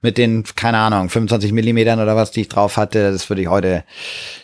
[0.00, 3.48] mit den, keine Ahnung, 25 Millimetern oder was, die ich drauf hatte, das würde ich
[3.48, 3.84] heute,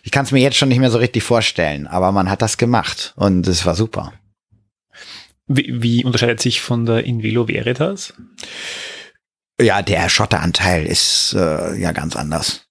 [0.02, 2.56] ich kann es mir jetzt schon nicht mehr so richtig vorstellen, aber man hat das
[2.56, 4.12] gemacht und es war super.
[5.48, 8.14] Wie, wie unterscheidet sich von der Invelo Veritas?
[9.60, 12.66] Ja, der Schotteranteil ist äh, ja ganz anders.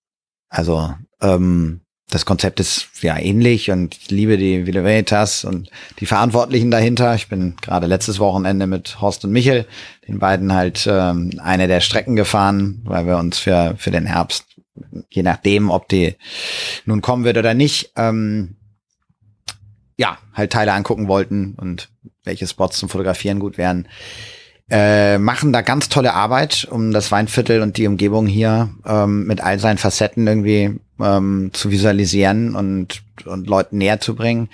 [0.50, 5.70] Also ähm, das Konzept ist ja ähnlich und ich liebe die Velo Veritas und
[6.00, 7.16] die Verantwortlichen dahinter.
[7.16, 9.66] Ich bin gerade letztes Wochenende mit Horst und Michel,
[10.08, 14.46] den beiden halt ähm, eine der Strecken gefahren, weil wir uns für, für den Herbst,
[15.10, 16.16] je nachdem, ob die
[16.86, 18.56] nun kommen wird oder nicht, ähm,
[19.98, 21.90] ja, halt Teile angucken wollten und
[22.24, 23.88] welche Spots zum Fotografieren gut wären.
[24.70, 29.42] Äh, machen da ganz tolle Arbeit, um das Weinviertel und die Umgebung hier ähm, mit
[29.42, 34.50] all seinen Facetten irgendwie ähm, zu visualisieren und, und Leuten näher zu bringen.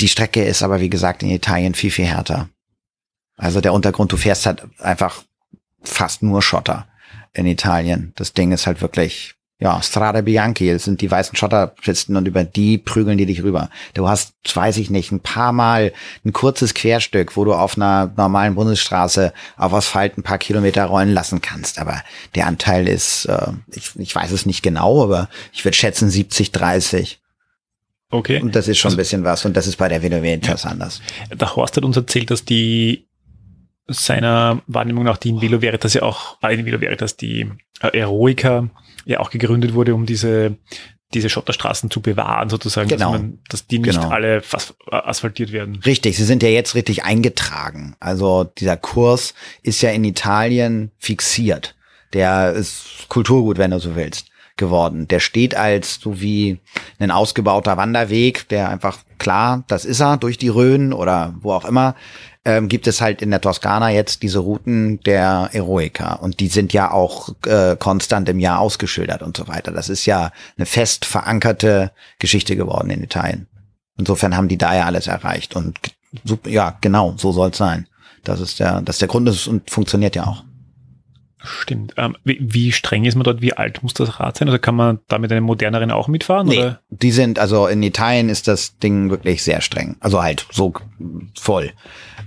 [0.00, 2.48] Die Strecke ist aber, wie gesagt, in Italien viel, viel härter.
[3.36, 5.22] Also der Untergrund, du fährst halt einfach
[5.82, 6.88] fast nur Schotter
[7.34, 8.12] in Italien.
[8.16, 12.44] Das Ding ist halt wirklich ja, Strade Bianchi, das sind die weißen Schotterpisten und über
[12.44, 13.70] die prügeln die dich rüber.
[13.94, 15.92] Du hast, weiß ich nicht, ein paar Mal
[16.24, 21.12] ein kurzes Querstück, wo du auf einer normalen Bundesstraße auf Asphalt ein paar Kilometer rollen
[21.12, 21.80] lassen kannst.
[21.80, 22.02] Aber
[22.36, 26.52] der Anteil ist, äh, ich, ich weiß es nicht genau, aber ich würde schätzen 70,
[26.52, 27.20] 30.
[28.10, 28.40] Okay.
[28.40, 30.62] Und das ist schon also, ein bisschen was und das ist bei der Velo Veritas
[30.62, 30.70] ja.
[30.70, 31.02] anders.
[31.32, 33.08] Der Horst hat uns erzählt, dass die
[33.88, 37.50] seiner Wahrnehmung nach die in Velo Veritas ja auch, äh, in Velo Veritas die
[37.80, 38.68] äh, Eroica
[39.08, 40.56] ja auch gegründet wurde, um diese,
[41.14, 43.12] diese Schotterstraßen zu bewahren, sozusagen, genau.
[43.12, 44.10] dass, man, dass die nicht genau.
[44.10, 45.80] alle fast asphaltiert werden.
[45.84, 47.96] Richtig, sie sind ja jetzt richtig eingetragen.
[48.00, 51.74] Also dieser Kurs ist ja in Italien fixiert.
[52.12, 54.26] Der ist Kulturgut, wenn du so willst,
[54.58, 55.08] geworden.
[55.08, 56.58] Der steht als so wie
[56.98, 61.64] ein ausgebauter Wanderweg, der einfach klar, das ist er, durch die Rhön oder wo auch
[61.64, 61.94] immer,
[62.44, 66.72] ähm, gibt es halt in der Toskana jetzt diese Routen der Eroica und die sind
[66.72, 69.72] ja auch äh, konstant im Jahr ausgeschildert und so weiter.
[69.72, 73.46] Das ist ja eine fest verankerte Geschichte geworden in Italien.
[73.98, 75.78] Insofern haben die da ja alles erreicht und
[76.46, 77.86] ja, genau, so soll es sein.
[78.24, 80.44] Das ist der, das ist der Grund ist und funktioniert ja auch.
[81.42, 81.94] Stimmt.
[81.96, 83.40] Ähm, wie, wie, streng ist man dort?
[83.40, 84.48] Wie alt muss das Rad sein?
[84.48, 86.48] Also kann man da mit einem moderneren auch mitfahren?
[86.48, 86.80] Nee, oder?
[86.90, 89.96] die sind, also in Italien ist das Ding wirklich sehr streng.
[90.00, 90.72] Also halt so
[91.38, 91.72] voll.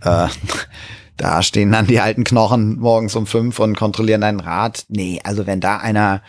[0.04, 0.28] Äh,
[1.18, 4.86] da stehen dann die alten Knochen morgens um fünf und kontrollieren dein Rad.
[4.88, 6.22] Nee, also wenn da einer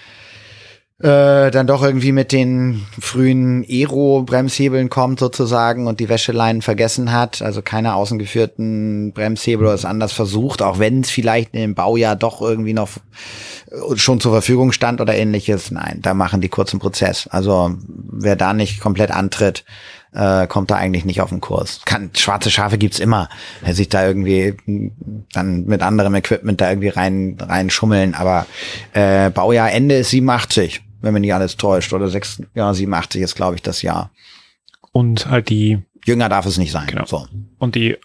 [1.02, 7.42] äh, dann doch irgendwie mit den frühen Aero-Bremshebeln kommt sozusagen und die Wäscheleinen vergessen hat,
[7.42, 12.14] also keine außengeführten Bremshebel oder es anders versucht, auch wenn es vielleicht in dem Baujahr
[12.14, 12.88] doch irgendwie noch
[13.96, 15.72] schon zur Verfügung stand oder ähnliches.
[15.72, 17.26] Nein, da machen die kurzen Prozess.
[17.26, 19.64] Also wer da nicht komplett antritt,
[20.14, 21.80] äh, kommt da eigentlich nicht auf den Kurs.
[21.84, 23.28] Kann, schwarze Schafe gibt's immer.
[23.62, 24.56] Wer sich da irgendwie
[25.32, 28.14] dann mit anderem Equipment da irgendwie rein, rein schummeln.
[28.14, 28.46] Aber
[28.92, 31.92] äh, Baujahr Ende ist 87 wenn mich nicht alles täuscht.
[31.92, 34.10] Oder sechs, ja, 87 ist, glaube ich, das Jahr.
[34.92, 36.86] Und halt die Jünger darf es nicht sein.
[36.86, 37.04] Genau.
[37.06, 37.26] So.
[37.58, 37.98] Und die äh,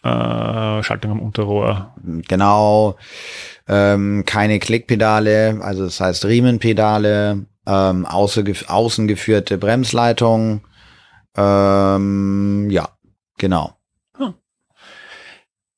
[0.84, 1.96] Schaltung am Unterrohr.
[2.28, 2.96] Genau.
[3.68, 10.62] Ähm, keine Klickpedale, also das heißt Riemenpedale, ähm, außen, außen geführte Bremsleitung.
[11.36, 12.90] Ähm, ja,
[13.38, 13.74] genau.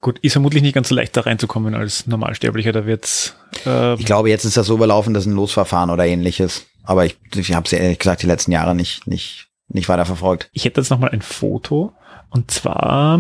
[0.02, 2.72] Gut, ist vermutlich nicht ganz so leicht da reinzukommen als Normalsterblicher.
[2.72, 3.36] Da wird's.
[3.66, 6.68] Äh, Ich glaube, jetzt ist das so überlaufen, das ist ein Losverfahren oder ähnliches.
[6.90, 10.50] Aber ich, ich habe es ehrlich gesagt die letzten Jahre nicht, nicht, nicht weiter verfolgt.
[10.54, 11.94] ich hätte jetzt noch mal ein Foto.
[12.32, 13.20] Und zwar.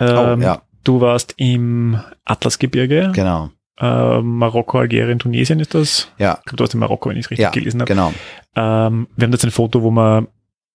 [0.00, 3.12] Oh, Ähm, ja, Du warst im Atlasgebirge.
[3.14, 3.50] genau.
[3.78, 6.10] Äh, Marokko, Algerien, Tunesien ist das.
[6.18, 7.88] Ja, Ich glaube, du warst in Marokko, wenn ich es richtig ja, gelesen habe.
[7.88, 8.12] genau.
[8.56, 10.28] Ähm, wir haben jetzt ein Foto, wo man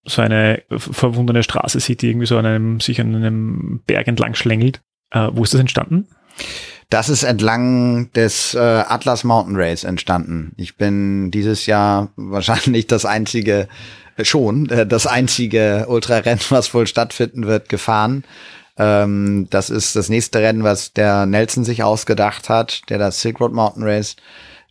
[0.05, 4.35] so eine verwundene Straße sieht, die irgendwie so an einem, sich an einem Berg entlang
[4.35, 4.81] schlängelt.
[5.11, 6.07] Äh, wo ist das entstanden?
[6.89, 10.53] Das ist entlang des äh, Atlas Mountain Race entstanden.
[10.57, 13.67] Ich bin dieses Jahr wahrscheinlich das einzige,
[14.17, 18.23] äh, schon, äh, das einzige Ultrarennen, was wohl stattfinden wird, gefahren.
[18.77, 23.39] Ähm, das ist das nächste Rennen, was der Nelson sich ausgedacht hat, der das Silk
[23.39, 24.15] Road Mountain Race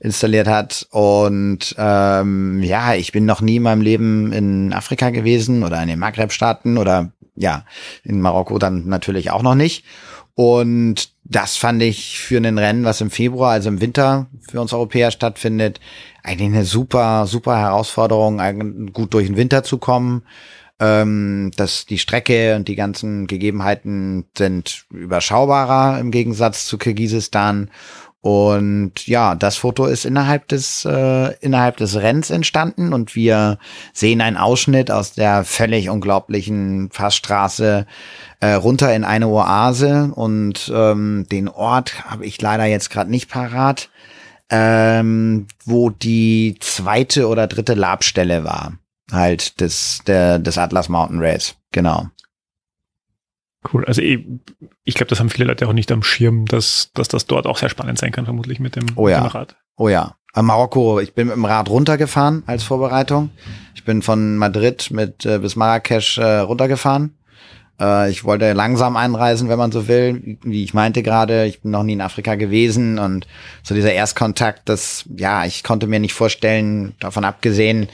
[0.00, 0.86] installiert hat.
[0.90, 5.88] Und ähm, ja, ich bin noch nie in meinem Leben in Afrika gewesen oder in
[5.88, 7.64] den Maghreb-Staaten oder ja,
[8.04, 9.84] in Marokko dann natürlich auch noch nicht.
[10.34, 14.72] Und das fand ich für ein Rennen, was im Februar, also im Winter für uns
[14.72, 15.80] Europäer stattfindet,
[16.22, 20.22] eigentlich eine super, super Herausforderung, gut durch den Winter zu kommen.
[20.80, 27.70] Ähm, dass die Strecke und die ganzen Gegebenheiten sind überschaubarer im Gegensatz zu Kirgisistan.
[28.22, 33.58] Und ja, das Foto ist innerhalb des äh, innerhalb des Rennens entstanden und wir
[33.92, 37.84] sehen einen Ausschnitt aus der völlig unglaublichen Passstraße
[38.38, 43.28] äh, runter in eine Oase und ähm, den Ort habe ich leider jetzt gerade nicht
[43.28, 43.90] parat,
[44.50, 48.74] ähm, wo die zweite oder dritte Labstelle war,
[49.10, 52.06] halt des der des Atlas Mountain Race, genau.
[53.72, 53.84] Cool.
[53.84, 54.24] Also ich,
[54.84, 57.58] ich glaube, das haben viele Leute auch nicht am Schirm, dass, dass das dort auch
[57.58, 59.22] sehr spannend sein kann, vermutlich mit dem, Oh ja.
[59.22, 59.56] mit dem Rad.
[59.76, 60.16] Oh ja.
[60.34, 63.30] Marokko, ich bin mit dem Rad runtergefahren als Vorbereitung.
[63.74, 67.18] Ich bin von Madrid mit äh, bis Marrakesch äh, runtergefahren.
[67.80, 70.38] Äh, ich wollte langsam einreisen, wenn man so will.
[70.42, 73.26] Wie ich meinte gerade, ich bin noch nie in Afrika gewesen und
[73.62, 77.88] so dieser Erstkontakt, das, ja, ich konnte mir nicht vorstellen, davon abgesehen,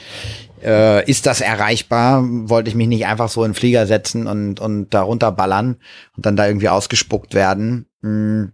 [0.62, 2.22] äh, ist das erreichbar?
[2.24, 5.76] Wollte ich mich nicht einfach so in den Flieger setzen und, und da runterballern
[6.16, 7.86] und dann da irgendwie ausgespuckt werden.
[8.02, 8.52] Hm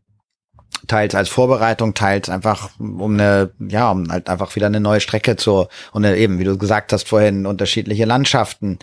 [0.87, 5.37] teils als Vorbereitung, teils einfach um eine, ja, um halt einfach wieder eine neue Strecke
[5.37, 8.79] zu und eben, wie du gesagt hast vorhin, unterschiedliche Landschaften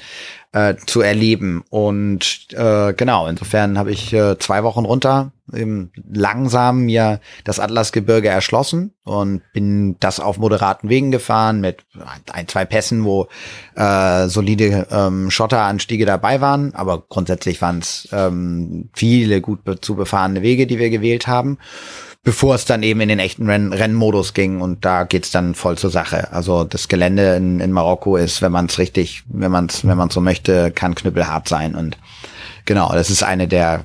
[0.54, 1.64] äh, zu erleben.
[1.70, 8.28] Und äh, genau, insofern habe ich äh, zwei Wochen runter eben langsam mir das Atlasgebirge
[8.28, 11.84] erschlossen und bin das auf moderaten Wegen gefahren mit
[12.32, 13.28] ein, zwei Pässen, wo
[13.76, 19.96] äh, solide ähm, Schotteranstiege dabei waren, aber grundsätzlich waren es ähm, viele gut be zu
[19.96, 21.58] befahrene Wege, die wir gewählt haben
[22.24, 24.62] bevor es dann eben in den echten Renn Rennmodus ging.
[24.62, 26.32] Und da geht's dann voll zur Sache.
[26.32, 29.98] Also das Gelände in, in Marokko ist, wenn man es richtig, wenn man es, wenn
[29.98, 31.76] man so möchte, kann knüppelhart sein.
[31.76, 31.98] Und
[32.66, 33.84] genau, das ist eine der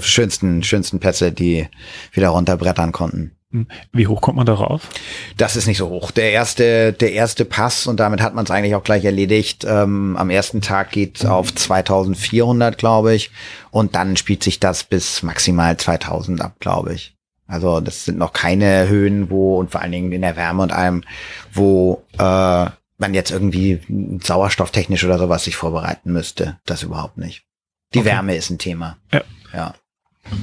[0.00, 1.68] schönsten, schönsten Pässe, die
[2.12, 3.36] wieder runterbrettern konnten.
[3.52, 3.66] Hm.
[3.92, 4.88] Wie hoch kommt man darauf?
[5.36, 6.10] Das ist nicht so hoch.
[6.10, 9.64] Der erste, der erste Pass und damit hat man es eigentlich auch gleich erledigt.
[9.68, 13.30] Ähm, am ersten Tag geht auf 2400, glaube ich,
[13.70, 17.14] und dann spielt sich das bis maximal 2000 ab, glaube ich.
[17.46, 20.72] Also das sind noch keine Höhen, wo und vor allen Dingen in der Wärme und
[20.72, 21.04] allem,
[21.52, 22.66] wo äh,
[22.98, 23.80] man jetzt irgendwie
[24.22, 26.58] sauerstofftechnisch oder sowas sich vorbereiten müsste.
[26.66, 27.45] Das überhaupt nicht.
[27.94, 28.08] Die Okay.
[28.08, 28.98] Wärme ist ein Thema.
[29.12, 29.22] Ja.
[29.52, 29.74] Ja.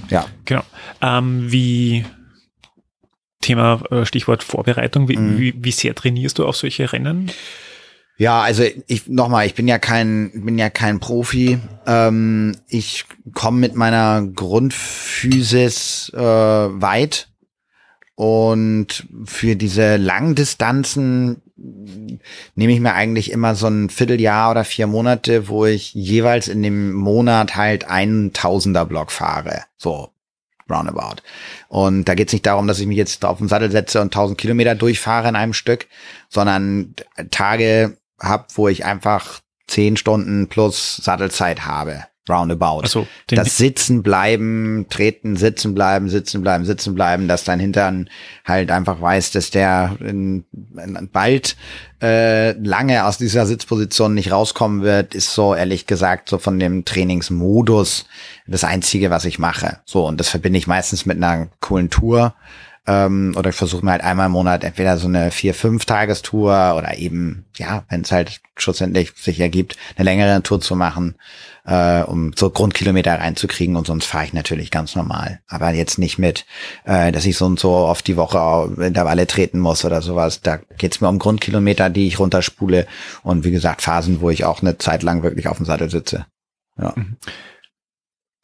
[0.10, 0.26] Ja.
[0.46, 0.64] Genau.
[1.02, 2.06] Ähm, wie
[3.42, 5.38] Thema äh, Stichwort Vorbereitung, wie, Mhm.
[5.40, 7.30] wie, wie sehr trainierst du auf solche Rennen?
[8.18, 11.60] Ja, also ich nochmal, ich bin ja kein, bin ja kein Profi.
[11.86, 17.28] Ähm, ich komme mit meiner Grundphysis äh, weit
[18.16, 21.42] und für diese Langdistanzen
[22.56, 26.62] nehme ich mir eigentlich immer so ein Vierteljahr oder vier Monate, wo ich jeweils in
[26.64, 29.64] dem Monat halt einen Tausender-Block fahre.
[29.78, 30.10] So
[30.70, 31.22] roundabout.
[31.68, 34.08] Und da geht es nicht darum, dass ich mich jetzt auf den Sattel setze und
[34.08, 35.88] 1000 Kilometer durchfahre in einem Stück,
[36.30, 36.96] sondern
[37.32, 42.06] Tage hab, wo ich einfach zehn Stunden plus Sattelzeit habe.
[42.30, 43.06] Roundabout.
[43.30, 48.10] Den, das Sitzen bleiben, treten, sitzen bleiben, sitzen bleiben, sitzen bleiben, dass dein Hintern
[48.46, 51.58] halt einfach weiß, dass der in, in bald
[52.02, 56.86] äh, lange aus dieser Sitzposition nicht rauskommen wird, ist so ehrlich gesagt so von dem
[56.86, 58.06] Trainingsmodus
[58.48, 59.80] das einzige, was ich mache.
[59.86, 62.36] So und das verbinde ich meistens mit einer coolen Tour.
[62.86, 66.76] Ähm, oder ich versuche mir halt einmal im Monat entweder so eine vier, fünf Tagestour
[66.78, 71.16] oder eben, ja, wenn es halt schlussendlich sich ergibt, eine längere Tour zu machen,
[71.66, 75.42] äh, um so Grundkilometer reinzukriegen und sonst fahre ich natürlich ganz normal.
[75.48, 76.46] Aber jetzt nicht mit,
[76.86, 80.42] äh, dass ich so und so auf die Woche Intervalle treten muss oder sowas.
[80.42, 82.88] Da geht's mir um Grundkilometer, die ich runterspule
[83.24, 86.26] und wie gesagt Phasen, wo ich auch eine Zeit lang wirklich auf dem Sattel sitze.
[86.78, 86.94] Ja.
[86.96, 87.18] Mhm.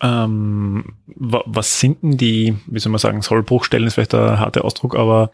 [0.02, 4.96] Ähm, was sind denn die, wie soll man sagen, Sollbruchstellen ist vielleicht ein harter Ausdruck,
[4.96, 5.32] aber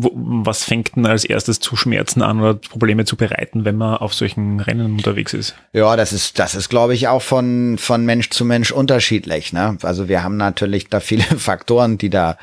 [0.00, 4.14] was fängt denn als erstes zu schmerzen an oder Probleme zu bereiten, wenn man auf
[4.14, 5.54] solchen Rennen unterwegs ist?
[5.72, 9.52] Ja, das ist, das ist, glaube ich, auch von, von Mensch zu Mensch unterschiedlich.
[9.52, 9.76] Ne?
[9.82, 12.36] Also wir haben natürlich da viele Faktoren, die da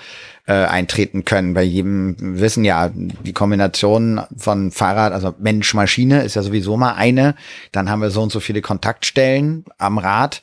[0.48, 1.54] äh, eintreten können.
[1.54, 7.36] Bei jedem wissen ja, die Kombination von Fahrrad, also Mensch-Maschine ist ja sowieso mal eine.
[7.72, 10.42] Dann haben wir so und so viele Kontaktstellen am Rad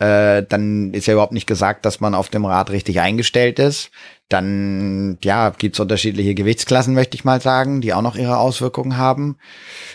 [0.00, 3.90] äh, dann ist ja überhaupt nicht gesagt, dass man auf dem Rad richtig eingestellt ist.
[4.30, 9.36] Dann, ja, gibt's unterschiedliche Gewichtsklassen, möchte ich mal sagen, die auch noch ihre Auswirkungen haben.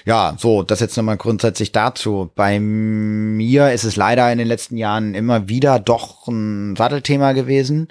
[0.03, 2.29] Ja, so, das jetzt nochmal grundsätzlich dazu.
[2.35, 7.87] Bei mir ist es leider in den letzten Jahren immer wieder doch ein Sattelthema gewesen.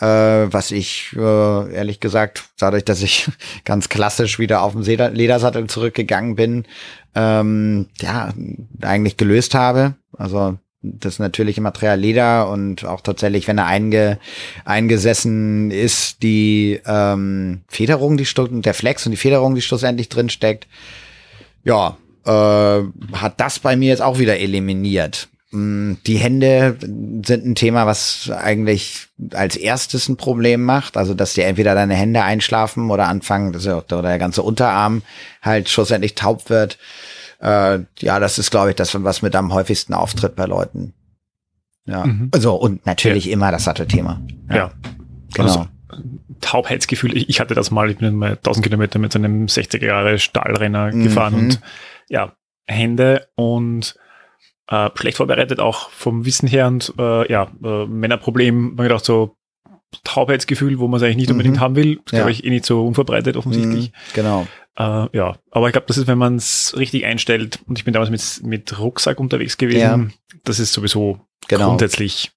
[0.00, 3.30] Äh, was ich äh, ehrlich gesagt, dadurch, dass ich
[3.66, 6.64] ganz klassisch wieder auf dem Ledersattel zurückgegangen bin,
[7.14, 8.32] ähm, ja,
[8.80, 9.96] eigentlich gelöst habe.
[10.16, 14.18] Also das natürliche Material Leder und auch tatsächlich, wenn er einge,
[14.64, 18.26] eingesessen ist, die ähm, Federung, die
[18.62, 20.66] der Flex und die Federung, die schlussendlich drin steckt,
[21.64, 22.30] ja, äh,
[23.12, 25.28] hat das bei mir jetzt auch wieder eliminiert.
[25.54, 30.96] Mm, die Hände sind ein Thema, was eigentlich als erstes ein Problem macht.
[30.96, 35.02] Also, dass dir entweder deine Hände einschlafen oder anfangen, dass ja, oder der ganze Unterarm
[35.42, 36.78] halt schlussendlich taub wird.
[37.44, 40.94] Äh, ja, das ist, glaube ich, das, was mit am häufigsten auftritt bei Leuten.
[41.84, 42.06] Ja.
[42.06, 42.30] Mhm.
[42.32, 43.34] Also, und natürlich ja.
[43.34, 44.22] immer das Sattelthema.
[44.48, 44.56] Ja.
[44.56, 44.70] ja.
[45.34, 45.48] Genau.
[45.48, 45.66] Also,
[46.40, 49.84] Taubheitsgefühl, ich, ich, hatte das mal, ich bin mal 1000 Kilometer mit so einem 60er
[49.84, 51.04] Jahre Stahlrenner mhm.
[51.04, 51.60] gefahren und
[52.08, 52.32] ja,
[52.66, 53.94] Hände und
[54.68, 59.36] äh, schlecht vorbereitet, auch vom Wissen her und äh, ja, äh, Männerproblem, man gedacht so,
[60.02, 61.60] Taubheitsgefühl, wo man es eigentlich nicht unbedingt mhm.
[61.60, 62.20] haben will, ist, ja.
[62.20, 63.92] glaube ich, eh nicht so unverbreitet offensichtlich.
[63.92, 64.46] Mhm, genau.
[64.76, 67.94] Äh, ja, aber ich glaube, das ist, wenn man es richtig einstellt, und ich bin
[67.94, 70.38] damals mit, mit Rucksack unterwegs gewesen, ja.
[70.44, 71.68] das ist sowieso genau.
[71.68, 72.32] grundsätzlich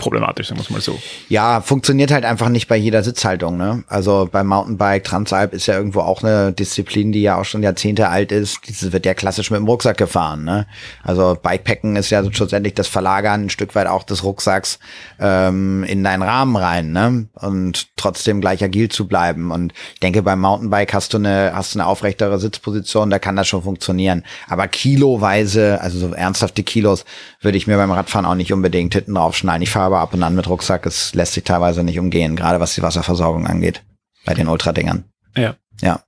[0.00, 0.98] problematisch, sagen wir mal so.
[1.28, 3.56] Ja, funktioniert halt einfach nicht bei jeder Sitzhaltung.
[3.56, 3.84] Ne?
[3.86, 8.08] Also beim Mountainbike, Transalp ist ja irgendwo auch eine Disziplin, die ja auch schon Jahrzehnte
[8.08, 8.60] alt ist.
[8.66, 10.44] Dieses wird ja klassisch mit dem Rucksack gefahren.
[10.44, 10.66] Ne?
[11.04, 14.78] Also Bikepacken ist ja schlussendlich das Verlagern ein Stück weit auch des Rucksacks
[15.20, 17.28] ähm, in deinen Rahmen rein ne?
[17.34, 19.50] und trotzdem gleich agil zu bleiben.
[19.50, 23.46] Und ich denke, beim Mountainbike hast du eine, hast eine aufrechtere Sitzposition, da kann das
[23.46, 24.24] schon funktionieren.
[24.48, 27.04] Aber kiloweise, also so ernsthafte Kilos,
[27.42, 29.60] würde ich mir beim Radfahren auch nicht unbedingt hinten drauf schnallen.
[29.60, 30.86] Ich fahre aber ab und an mit Rucksack.
[30.86, 33.82] Es lässt sich teilweise nicht umgehen, gerade was die Wasserversorgung angeht.
[34.24, 35.04] Bei den Ultradingern.
[35.36, 35.56] Ja.
[35.80, 36.02] Ja.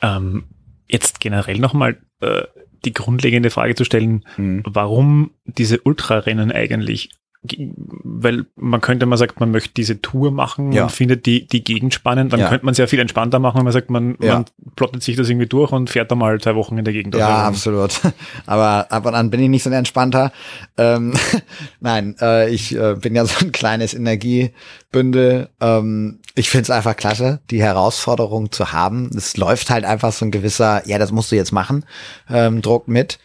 [0.00, 0.44] Ähm,
[0.88, 2.42] jetzt generell nochmal äh,
[2.84, 4.62] die grundlegende Frage zu stellen, mhm.
[4.64, 7.10] warum diese Ultrarennen eigentlich?
[7.44, 10.84] Weil man könnte, man sagt, man möchte diese Tour machen ja.
[10.84, 12.48] und findet die, die Gegend spannend, dann ja.
[12.48, 14.34] könnte man es ja viel entspannter machen, wenn man sagt, man, ja.
[14.34, 14.44] man
[14.76, 17.16] plottet sich das irgendwie durch und fährt da mal zwei Wochen in der Gegend.
[17.16, 18.00] Ja, absolut.
[18.46, 20.30] Aber ab und an bin ich nicht so ein entspannter.
[20.78, 21.14] Ähm,
[21.80, 25.48] Nein, äh, ich äh, bin ja so ein kleines Energiebündel.
[25.60, 29.10] Ähm, ich finde es einfach klasse, die Herausforderung zu haben.
[29.16, 31.84] Es läuft halt einfach so ein gewisser, ja, das musst du jetzt machen,
[32.30, 33.18] ähm, Druck mit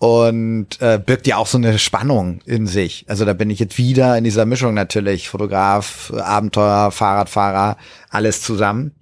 [0.00, 3.04] und äh, birgt ja auch so eine Spannung in sich.
[3.08, 7.76] Also da bin ich jetzt wieder in dieser Mischung natürlich, Fotograf, Abenteuer, Fahrradfahrer,
[8.08, 8.92] alles zusammen.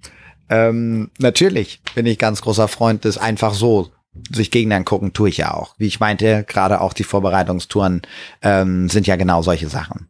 [0.49, 3.89] Ähm, natürlich bin ich ganz großer Freund des einfach so
[4.29, 5.73] sich Gegner angucken, tue ich ja auch.
[5.77, 8.01] Wie ich meinte, gerade auch die Vorbereitungstouren
[8.41, 10.09] ähm, sind ja genau solche Sachen.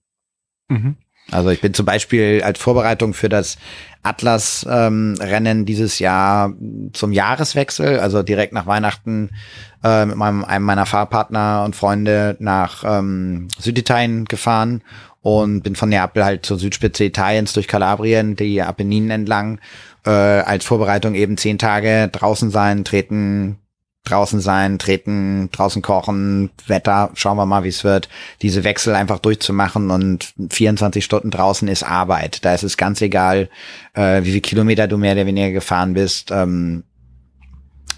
[0.70, 0.96] Mhm.
[1.30, 3.60] Also ich bin zum Beispiel als Vorbereitung für das
[4.02, 6.54] Atlas-Rennen ähm, dieses Jahr
[6.93, 9.30] zum Jahreswechsel, also direkt nach Weihnachten,
[9.84, 14.82] äh, mit meinem, einem meiner Fahrpartner und Freunde nach ähm, Süditalien gefahren
[15.22, 19.60] und bin von Neapel halt zur Südspitze Italiens durch Kalabrien, die Apenninen entlang,
[20.06, 23.58] äh, als Vorbereitung eben zehn Tage draußen sein, treten,
[24.04, 28.10] draußen sein, treten, draußen kochen, Wetter, schauen wir mal, wie es wird.
[28.41, 32.43] Diese Wechsel einfach durchzumachen und 24 Stunden draußen ist Arbeit.
[32.45, 33.50] Da ist es ganz egal,
[33.93, 36.32] äh, wie viele Kilometer du mehr oder weniger gefahren bist.
[36.32, 36.84] Ähm,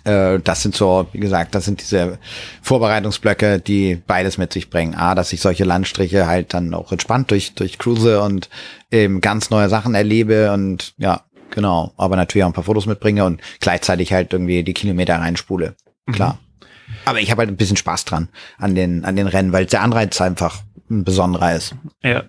[0.04, 2.18] äh, das sind so, wie gesagt, das sind diese
[2.62, 4.95] Vorbereitungsblöcke, die beides mit sich bringen.
[4.95, 8.49] A, dass ich solche Landstriche halt dann auch entspannt durch, durch Cruise und
[8.89, 11.22] eben ganz neue Sachen erlebe und ja,
[11.52, 11.93] genau.
[11.97, 15.76] Aber natürlich auch ein paar Fotos mitbringe und gleichzeitig halt irgendwie die Kilometer reinspule.
[16.08, 16.34] Klar.
[16.34, 16.66] Mhm.
[17.06, 19.82] Aber ich habe halt ein bisschen Spaß dran an den, an den Rennen, weil der
[19.82, 21.76] Anreiz einfach ein besonderer ist.
[22.04, 22.24] Ja.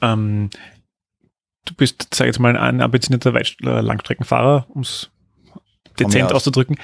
[0.00, 0.50] Ähm,
[1.64, 5.10] du bist, sag ich jetzt mal, ein ambitionierter Weit äh, Langstreckenfahrer, um es
[5.98, 6.76] dezent auszudrücken.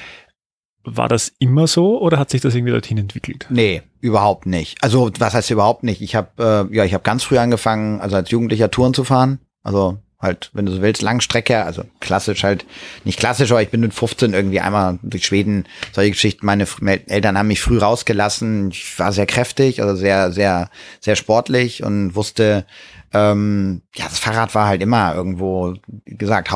[0.84, 3.46] War das immer so oder hat sich das irgendwie dorthin entwickelt?
[3.50, 4.82] Nee, überhaupt nicht.
[4.82, 6.02] Also was heißt überhaupt nicht?
[6.02, 9.38] Ich habe äh, ja, ich habe ganz früh angefangen, also als Jugendlicher Touren zu fahren.
[9.62, 12.64] Also halt, wenn du so willst, Langstrecke, also klassisch halt,
[13.04, 16.46] nicht klassisch, aber ich bin mit 15 irgendwie einmal durch Schweden, solche Geschichten.
[16.46, 16.66] Meine
[17.08, 18.70] Eltern haben mich früh rausgelassen.
[18.70, 20.70] Ich war sehr kräftig, also sehr, sehr,
[21.00, 22.64] sehr sportlich und wusste,
[23.12, 26.50] ähm, ja, das Fahrrad war halt immer irgendwo, wie gesagt,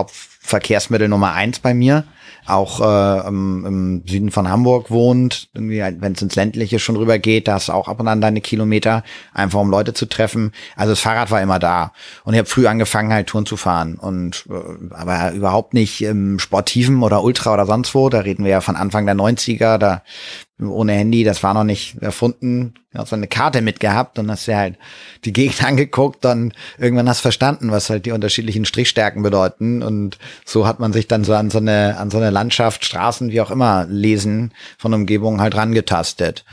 [0.46, 2.04] Hauptverkehrsmittel Nummer eins bei mir
[2.46, 7.18] auch äh, im, im Süden von Hamburg wohnt, irgendwie, wenn es ins Ländliche schon rüber
[7.18, 9.02] geht, da du auch ab und an deine Kilometer,
[9.34, 10.52] einfach um Leute zu treffen.
[10.76, 11.92] Also das Fahrrad war immer da.
[12.24, 13.96] Und ich habe früh angefangen, halt Touren zu fahren.
[13.96, 18.08] Und äh, aber überhaupt nicht im Sportiven oder Ultra oder sonst wo.
[18.08, 20.02] Da reden wir ja von Anfang der 90er, da
[20.58, 22.74] ohne Handy, das war noch nicht erfunden.
[22.92, 24.78] Du hast eine Karte mitgehabt und hast dir halt
[25.24, 29.82] die Gegend angeguckt und irgendwann hast verstanden, was halt die unterschiedlichen Strichstärken bedeuten.
[29.82, 33.30] Und so hat man sich dann so an so eine, an so eine Landschaft, Straßen,
[33.30, 36.44] wie auch immer, lesen von Umgebungen halt rangetastet.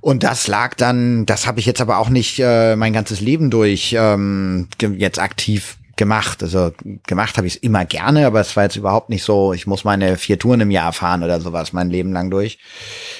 [0.00, 3.50] Und das lag dann, das habe ich jetzt aber auch nicht äh, mein ganzes Leben
[3.50, 6.42] durch ähm, jetzt aktiv gemacht.
[6.42, 6.72] Also
[7.06, 9.84] gemacht habe ich es immer gerne, aber es war jetzt überhaupt nicht so, ich muss
[9.84, 12.58] meine vier Touren im Jahr fahren oder sowas mein Leben lang durch.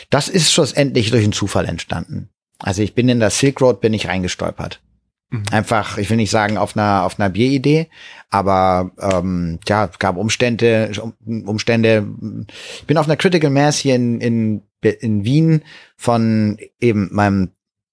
[0.08, 2.30] Das ist schlussendlich durch einen Zufall entstanden.
[2.60, 4.80] Also ich bin in der Silk Road, bin ich reingestolpert.
[5.30, 5.42] Mhm.
[5.50, 7.88] Einfach, ich will nicht sagen auf einer auf einer Bieridee,
[8.30, 10.90] aber ähm, ja, gab Umstände,
[11.26, 12.06] Umstände.
[12.78, 15.62] Ich bin auf einer Critical Mass hier in in in Wien
[15.96, 17.50] von eben meinem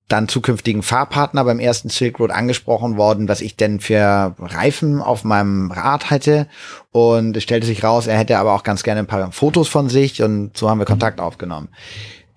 [0.08, 5.24] dann zukünftigen Fahrpartner beim ersten Silk Road angesprochen worden, was ich denn für Reifen auf
[5.24, 6.48] meinem Rad hätte.
[6.92, 9.90] Und es stellte sich raus, er hätte aber auch ganz gerne ein paar Fotos von
[9.90, 11.70] sich und so haben wir Kontakt aufgenommen.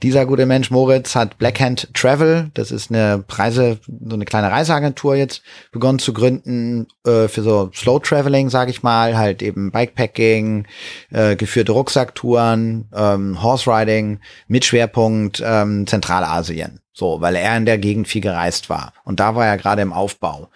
[0.02, 5.16] Dieser gute Mensch Moritz hat Blackhand Travel, das ist eine Preise, so eine kleine Reiseagentur
[5.16, 5.42] jetzt
[5.72, 10.66] begonnen zu gründen äh, für so Slow Traveling, sage ich mal, halt eben Bikepacking,
[11.10, 16.80] äh, geführte Rucksacktouren, ähm, Horse Riding mit Schwerpunkt ähm, Zentralasien.
[16.98, 18.92] So, weil er in der Gegend viel gereist war.
[19.04, 20.48] Und da war er gerade im Aufbau.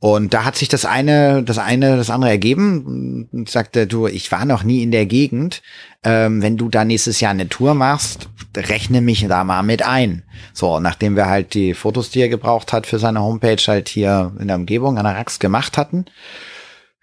[0.00, 3.26] Und da hat sich das eine, das eine, das andere ergeben.
[3.32, 5.62] Und sagte, du, ich war noch nie in der Gegend.
[6.04, 10.22] Ähm, wenn du da nächstes Jahr eine Tour machst, rechne mich da mal mit ein.
[10.52, 14.32] So, nachdem wir halt die Fotos, die er gebraucht hat für seine Homepage halt hier
[14.38, 16.06] in der Umgebung an der Rax gemacht hatten.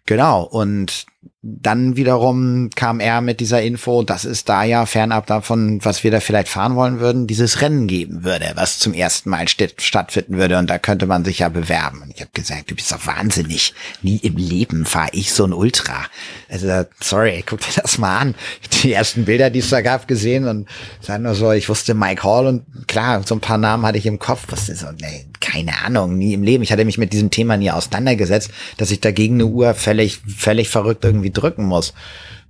[0.05, 0.43] Genau.
[0.43, 1.07] Und
[1.41, 6.09] dann wiederum kam er mit dieser Info, dass es da ja fernab davon, was wir
[6.09, 10.37] da vielleicht fahren wollen würden, dieses Rennen geben würde, was zum ersten Mal st stattfinden
[10.37, 12.01] würde und da könnte man sich ja bewerben.
[12.01, 13.73] Und ich habe gesagt, du bist doch wahnsinnig.
[14.01, 16.05] Nie im Leben fahre ich so ein Ultra.
[16.49, 18.35] Also sorry, guck dir das mal an.
[18.83, 20.67] Die ersten Bilder, die es da gab, gesehen und
[20.99, 24.07] sag nur so, ich wusste Mike Hall und klar, so ein paar Namen hatte ich
[24.07, 24.45] im Kopf.
[24.49, 26.63] Was ist so, nee, keine Ahnung, nie im Leben.
[26.63, 30.69] Ich hatte mich mit diesem Thema nie auseinandergesetzt, dass ich dagegen eine Uhr völlig, völlig
[30.69, 31.93] verrückt irgendwie drücken muss.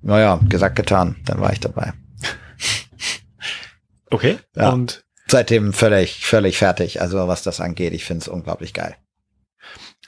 [0.01, 1.17] Naja, gesagt, getan.
[1.25, 1.93] Dann war ich dabei.
[4.09, 4.37] Okay.
[4.55, 4.69] Ja.
[4.69, 7.01] Und seitdem völlig, völlig fertig.
[7.01, 8.95] Also was das angeht, ich finde es unglaublich geil.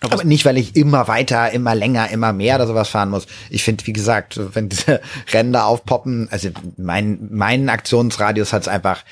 [0.02, 3.26] Aber, aber, nicht, weil ich immer weiter, immer länger, immer mehr oder sowas fahren muss.
[3.50, 5.02] Ich finde, wie gesagt, wenn diese
[5.34, 9.04] Ränder aufpoppen, also mein, mein Aktionsradius hat es einfach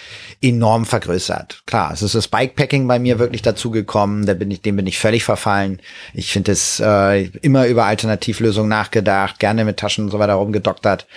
[0.42, 1.64] enorm vergrößert.
[1.66, 5.00] Klar, es ist das Bikepacking bei mir wirklich dazugekommen, da bin ich, dem bin ich
[5.00, 5.82] völlig verfallen.
[6.14, 11.08] Ich finde es äh, immer über Alternativlösungen nachgedacht, gerne mit Taschen und so weiter rumgedoktert.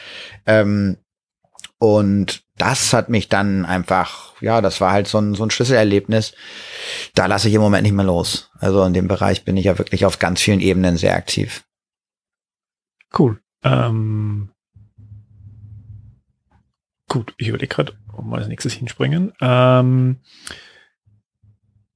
[0.46, 0.96] Ähm,
[1.78, 6.34] und das hat mich dann einfach, ja, das war halt so ein, so ein Schlüsselerlebnis.
[7.14, 8.50] Da lasse ich im Moment nicht mehr los.
[8.58, 11.64] Also in dem Bereich bin ich ja wirklich auf ganz vielen Ebenen sehr aktiv.
[13.16, 13.40] Cool.
[13.62, 14.50] Ähm,
[17.08, 19.32] gut, ich überlege gerade, wo wir als nächstes hinspringen.
[19.40, 20.20] Ähm,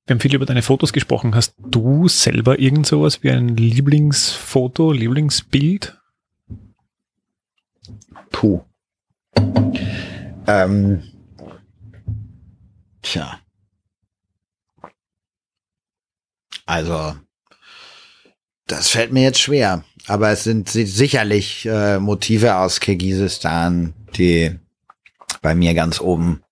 [0.07, 1.35] wir haben viel über deine Fotos gesprochen.
[1.35, 5.97] Hast du selber irgend sowas wie ein Lieblingsfoto, Lieblingsbild?
[8.31, 8.63] Puh.
[10.53, 11.03] Ähm,
[13.03, 13.39] tja.
[16.67, 17.15] Also,
[18.67, 19.85] das fällt mir jetzt schwer.
[20.07, 24.59] Aber es sind sicherlich äh, Motive aus Kirgisistan, die
[25.43, 26.43] bei mir ganz oben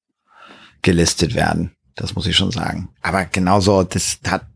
[0.83, 1.75] gelistet werden.
[1.95, 2.89] Das muss ich schon sagen.
[3.03, 4.47] Aber genauso, das hat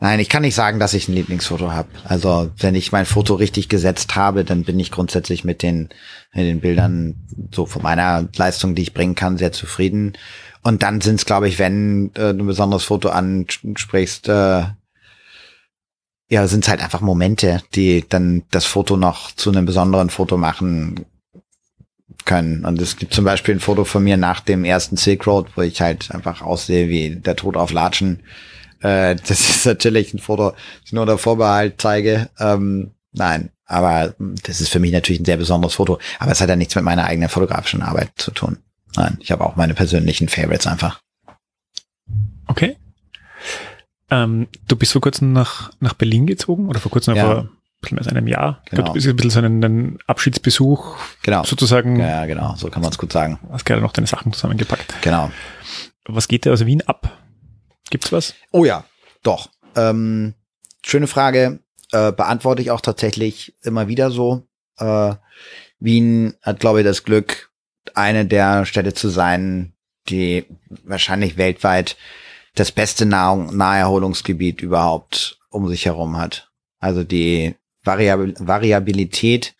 [0.00, 1.88] Nein, ich kann nicht sagen, dass ich ein Lieblingsfoto habe.
[2.04, 5.88] Also wenn ich mein Foto richtig gesetzt habe, dann bin ich grundsätzlich mit den,
[6.32, 10.12] mit den Bildern so von meiner Leistung, die ich bringen kann, sehr zufrieden.
[10.62, 14.64] Und dann sind es, glaube ich, wenn äh, du ein besonderes Foto ansprichst, äh,
[16.30, 21.06] ja, sind halt einfach Momente, die dann das Foto noch zu einem besonderen Foto machen
[22.24, 22.64] können.
[22.64, 25.62] Und es gibt zum Beispiel ein Foto von mir nach dem ersten Silk Road, wo
[25.62, 28.22] ich halt einfach aussehe wie der Tod auf Latschen
[28.80, 32.30] Äh, das ist natürlich ein Foto, das ich nur unter Vorbehalt zeige.
[32.38, 34.14] Ähm, nein, aber
[34.44, 35.98] das ist für mich natürlich ein sehr besonderes Foto.
[36.18, 38.58] Aber es hat ja nichts mit meiner eigenen fotografischen Arbeit zu tun.
[38.96, 41.00] Nein, ich habe auch meine persönlichen Favorites einfach.
[42.46, 42.76] Okay.
[44.10, 47.24] Ähm, du bist vor kurzem nach, nach Berlin gezogen oder vor kurzem ja.
[47.24, 47.48] vor
[47.80, 48.62] bisschen mehr als einem Jahr.
[48.70, 48.84] Genau.
[48.84, 51.44] du bist ein bisschen so einen, einen Abschiedsbesuch genau.
[51.44, 52.00] sozusagen.
[52.00, 53.38] Ja, genau, so kann man es gut sagen.
[53.52, 54.94] Hast gerade noch deine Sachen zusammengepackt.
[55.02, 55.30] Genau.
[56.06, 57.12] Was geht da aus Wien ab?
[57.90, 58.34] Gibt's was?
[58.50, 58.84] Oh ja,
[59.22, 59.48] doch.
[59.76, 60.34] Ähm,
[60.84, 61.60] schöne Frage.
[61.92, 64.46] Äh, beantworte ich auch tatsächlich immer wieder so.
[64.78, 65.14] Äh,
[65.80, 67.50] Wien hat, glaube ich, das Glück,
[67.94, 69.72] eine der Städte zu sein,
[70.08, 70.44] die
[70.84, 71.96] wahrscheinlich weltweit
[72.54, 76.50] das beste Nahrung, Naherholungsgebiet überhaupt um sich herum hat.
[76.80, 79.54] Also die Variabil Variabilität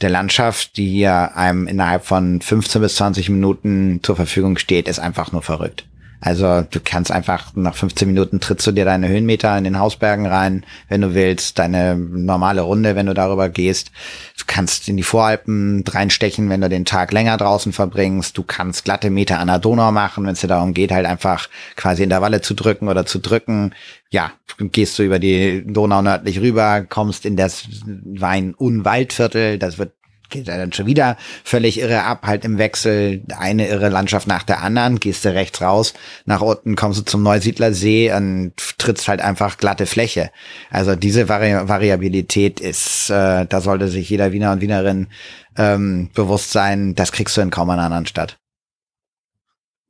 [0.00, 4.98] der Landschaft, die hier einem innerhalb von 15 bis 20 Minuten zur Verfügung steht, ist
[4.98, 5.86] einfach nur verrückt.
[6.20, 10.26] Also du kannst einfach nach 15 Minuten trittst du dir deine Höhenmeter in den Hausbergen
[10.26, 13.90] rein, wenn du willst, deine normale Runde, wenn du darüber gehst.
[14.38, 18.36] Du kannst in die Voralpen reinstechen, wenn du den Tag länger draußen verbringst.
[18.36, 21.48] Du kannst glatte Meter an der Donau machen, wenn es dir darum geht, halt einfach
[21.76, 23.74] quasi Intervalle zu drücken oder zu drücken.
[24.10, 29.92] Ja, gehst du über die Donau nördlich rüber, kommst in das Wein-Unwaldviertel, das wird
[30.28, 34.42] geht er dann schon wieder völlig irre ab, halt im Wechsel, eine irre Landschaft nach
[34.42, 39.20] der anderen, gehst du rechts raus, nach unten kommst du zum Neusiedlersee und trittst halt
[39.20, 40.30] einfach glatte Fläche.
[40.70, 45.08] Also diese Vari Variabilität ist, äh, da sollte sich jeder Wiener und Wienerin
[45.56, 48.38] ähm, bewusst sein, das kriegst du in kaum einer anderen Stadt.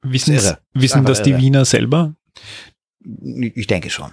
[0.03, 0.39] Wissen,
[0.75, 2.15] wissen das die Wiener selber?
[3.01, 4.13] Ich denke schon.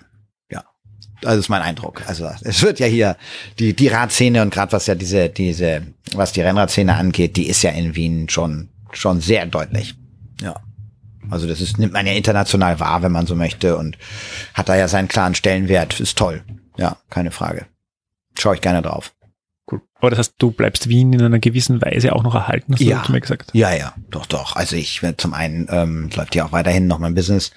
[1.26, 2.04] Also ist mein Eindruck.
[2.08, 3.18] Also es wird ja hier
[3.60, 7.62] die die Radszene und gerade was ja diese diese was die Rennradszene angeht, die ist
[7.62, 9.96] ja in Wien schon schon sehr deutlich.
[10.42, 10.56] Ja.
[11.30, 13.98] Also das ist nimmt man ja international wahr, wenn man so möchte und
[14.54, 16.00] hat da ja seinen klaren Stellenwert.
[16.00, 16.44] Ist toll.
[16.78, 17.68] Ja, keine Frage.
[18.38, 19.14] Schaue ich gerne drauf.
[19.72, 19.82] Cool.
[19.96, 23.02] Aber das heißt, du bleibst Wien in einer gewissen Weise auch noch erhalten, hast ja.
[23.06, 23.52] du mir gesagt?
[23.54, 24.56] Ja, ja, doch, doch.
[24.56, 27.52] Also ich zum einen ähm, läuft ja auch weiterhin noch mein Business,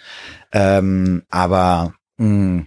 [0.52, 2.66] ähm, aber mh,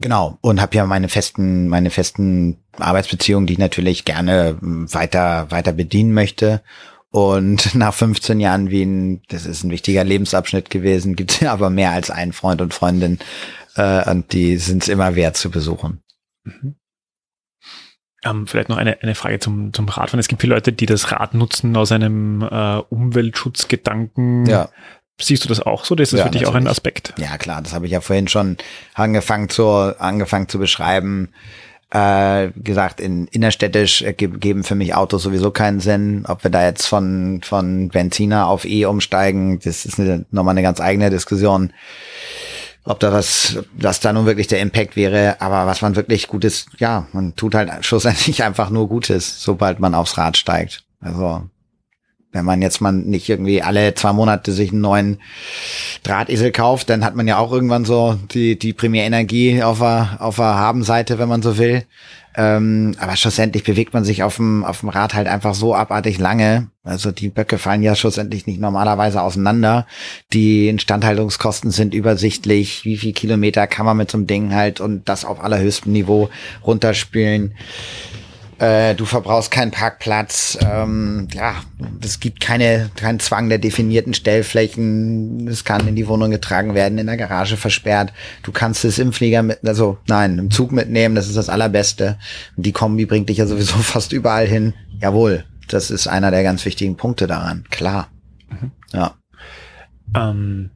[0.00, 5.50] Genau und habe ja meine festen meine festen Arbeitsbeziehungen, die ich natürlich gerne hm, weiter
[5.50, 6.62] weiter bedienen möchte.
[7.10, 11.70] Und nach 15 Jahren Wien, das ist ein wichtiger Lebensabschnitt gewesen, gibt es ja aber
[11.70, 13.18] mehr als einen Freund und Freundin
[13.76, 16.02] äh, und die sind es immer wert zu besuchen.
[16.44, 16.76] Mhm.
[18.24, 20.18] Ähm, vielleicht noch eine, eine Frage zum, zum Radfahren.
[20.18, 24.44] Es gibt viele Leute, die das Rad nutzen aus einem äh, Umweltschutzgedanken.
[24.46, 24.68] Ja.
[25.20, 25.94] Siehst du das auch so?
[25.94, 26.56] Das ist ja, für dich natürlich.
[26.56, 27.12] auch ein Aspekt.
[27.18, 28.56] Ja, klar, das habe ich ja vorhin schon
[28.94, 31.30] angefangen zu, angefangen zu beschreiben.
[31.90, 36.24] Äh, gesagt, in innerstädtisch geben für mich Autos sowieso keinen Sinn.
[36.28, 40.62] Ob wir da jetzt von, von Benziner auf E umsteigen, das ist eine, nochmal eine
[40.62, 41.72] ganz eigene Diskussion.
[42.84, 46.66] Ob da was, was da nun wirklich der Impact wäre, aber was man wirklich Gutes,
[46.78, 50.84] ja, man tut halt schlussendlich einfach nur Gutes, sobald man aufs Rad steigt.
[51.00, 51.48] Also
[52.32, 55.18] wenn man jetzt mal nicht irgendwie alle zwei Monate sich einen neuen
[56.02, 60.36] Drahtesel kauft, dann hat man ja auch irgendwann so die, die Primärenergie auf der, auf
[60.36, 61.84] der Habenseite, wenn man so will.
[62.36, 66.18] Ähm, aber schlussendlich bewegt man sich auf dem, auf dem Rad halt einfach so abartig
[66.18, 66.70] lange.
[66.84, 69.86] Also die Böcke fallen ja schlussendlich nicht normalerweise auseinander.
[70.32, 72.84] Die Instandhaltungskosten sind übersichtlich.
[72.84, 76.28] Wie viel Kilometer kann man mit so einem Ding halt und das auf allerhöchstem Niveau
[76.64, 77.54] runterspielen?
[78.58, 80.58] Äh, du verbrauchst keinen Parkplatz.
[80.60, 81.54] Ähm, ja,
[82.02, 85.46] es gibt keine, keinen Zwang der definierten Stellflächen.
[85.46, 88.12] Es kann in die Wohnung getragen werden, in der Garage versperrt.
[88.42, 91.14] Du kannst es im Flieger mit, also nein, im Zug mitnehmen.
[91.14, 92.18] Das ist das Allerbeste.
[92.56, 94.74] Und die Kombi bringt dich ja sowieso fast überall hin.
[95.00, 97.64] Jawohl, das ist einer der ganz wichtigen Punkte daran.
[97.70, 98.08] Klar.
[98.48, 98.72] Mhm.
[98.92, 99.14] Ja.
[100.16, 100.70] Ähm,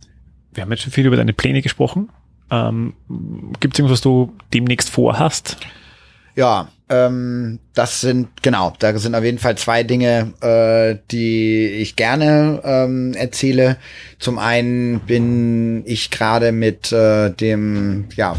[0.54, 2.10] wir haben jetzt schon viel über deine Pläne gesprochen.
[2.50, 2.94] Ähm,
[3.58, 5.56] Gibt es irgendwas, was du demnächst vorhast?
[6.34, 11.96] Ja, ähm, das sind, genau, da sind auf jeden Fall zwei Dinge, äh, die ich
[11.96, 13.78] gerne ähm, erzähle.
[14.18, 18.36] Zum einen bin ich gerade mit äh, dem ja,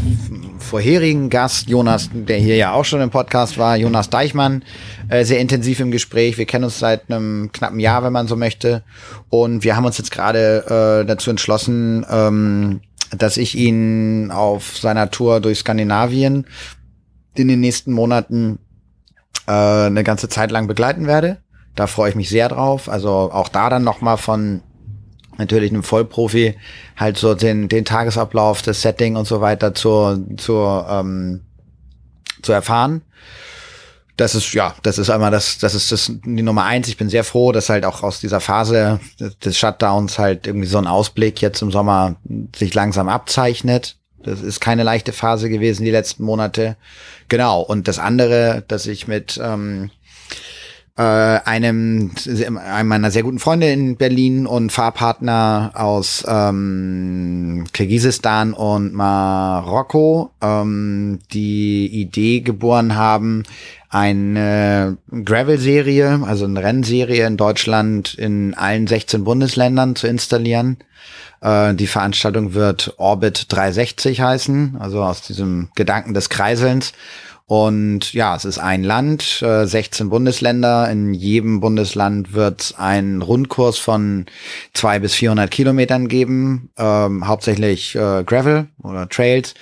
[0.58, 4.62] vorherigen Gast, Jonas, der hier ja auch schon im Podcast war, Jonas Deichmann,
[5.08, 6.38] äh, sehr intensiv im Gespräch.
[6.38, 8.84] Wir kennen uns seit einem knappen Jahr, wenn man so möchte.
[9.30, 12.80] Und wir haben uns jetzt gerade äh, dazu entschlossen, ähm,
[13.16, 16.46] dass ich ihn auf seiner Tour durch Skandinavien
[17.34, 18.58] in den nächsten Monaten
[19.46, 21.38] äh, eine ganze Zeit lang begleiten werde.
[21.74, 22.88] Da freue ich mich sehr drauf.
[22.88, 24.62] Also auch da dann nochmal von
[25.38, 26.56] natürlich einem Vollprofi
[26.96, 30.54] halt so den, den Tagesablauf, das Setting und so weiter zu, zu,
[30.88, 31.40] ähm,
[32.42, 33.02] zu erfahren.
[34.16, 36.86] das ist, ja, das ist einmal das, das ist das, die Nummer eins.
[36.86, 39.00] Ich bin sehr froh, dass halt auch aus dieser Phase
[39.44, 42.16] des Shutdowns halt irgendwie so ein Ausblick jetzt im Sommer
[42.54, 43.96] sich langsam abzeichnet.
[44.24, 46.76] Das ist keine leichte Phase gewesen die letzten Monate.
[47.28, 47.60] Genau.
[47.60, 49.90] Und das andere, dass ich mit ähm,
[50.96, 58.94] äh, einem, einem meiner sehr guten Freunde in Berlin und Fahrpartner aus ähm, Kirgisistan und
[58.94, 63.42] Marokko ähm, die Idee geboren haben,
[63.90, 70.78] eine Gravel-Serie, also eine Rennserie in Deutschland in allen 16 Bundesländern zu installieren.
[71.40, 76.92] Äh, die Veranstaltung wird Orbit 360 heißen, also aus diesem Gedanken des Kreiselns.
[77.46, 80.90] Und ja, es ist ein Land, äh, 16 Bundesländer.
[80.90, 84.24] In jedem Bundesland wird es einen Rundkurs von
[84.72, 89.54] zwei bis 400 Kilometern geben, ähm, hauptsächlich äh, Gravel oder Trails.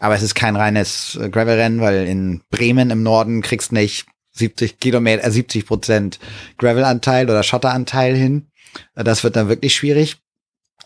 [0.00, 4.80] Aber es ist kein reines äh, Gravel-Rennen, weil in Bremen im Norden kriegst nicht 70
[4.80, 6.18] Kilometer, äh, 70 Prozent
[6.58, 8.48] Gravel-Anteil oder Schotteranteil hin.
[8.96, 10.16] Äh, das wird dann wirklich schwierig.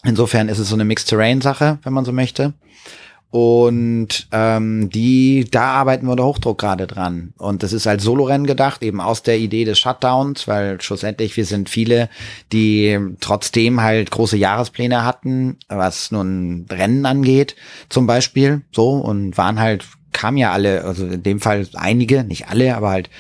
[0.05, 2.53] Insofern ist es so eine Mixed-Terrain-Sache, wenn man so möchte.
[3.32, 7.32] Und ähm, die, da arbeiten wir unter Hochdruck gerade dran.
[7.38, 11.46] Und das ist als Solorennen gedacht, eben aus der Idee des Shutdowns, weil schlussendlich wir
[11.46, 12.10] sind viele,
[12.52, 17.56] die trotzdem halt große Jahrespläne hatten, was nun Rennen angeht,
[17.88, 22.48] zum Beispiel, so und waren halt kamen ja alle, also in dem Fall einige, nicht
[22.48, 23.10] alle, aber halt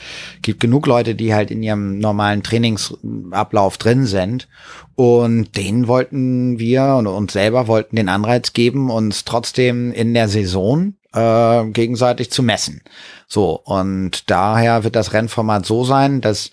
[0.42, 4.48] gibt genug Leute, die halt in ihrem normalen Trainingsablauf drin sind.
[4.94, 10.28] Und denen wollten wir und uns selber wollten den Anreiz geben, uns trotzdem in der
[10.28, 12.82] Saison äh, gegenseitig zu messen.
[13.26, 16.52] So, und daher wird das Rennformat so sein, dass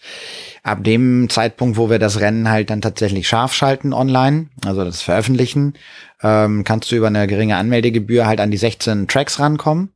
[0.63, 5.01] ab dem Zeitpunkt, wo wir das Rennen halt dann tatsächlich scharf schalten online, also das
[5.01, 5.73] veröffentlichen,
[6.21, 9.91] ähm, kannst du über eine geringe Anmeldegebühr halt an die 16 Tracks rankommen.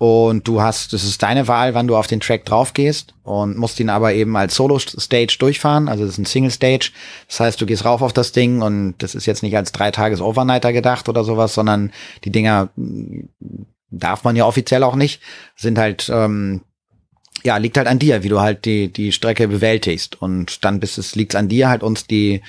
[0.00, 3.58] Und du hast, das ist deine Wahl, wann du auf den Track drauf gehst und
[3.58, 5.90] musst ihn aber eben als Solo-Stage durchfahren.
[5.90, 6.92] Also das ist ein Single-Stage.
[7.28, 9.90] Das heißt, du gehst rauf auf das Ding und das ist jetzt nicht als drei
[9.90, 11.92] Tages Overnighter gedacht oder sowas, sondern
[12.24, 13.28] die Dinger hm,
[13.90, 15.20] darf man ja offiziell auch nicht,
[15.54, 16.62] sind halt ähm,
[17.42, 20.20] ja, liegt halt an dir, wie du halt die, die Strecke bewältigst.
[20.20, 22.40] Und dann bist es, liegt an dir halt uns die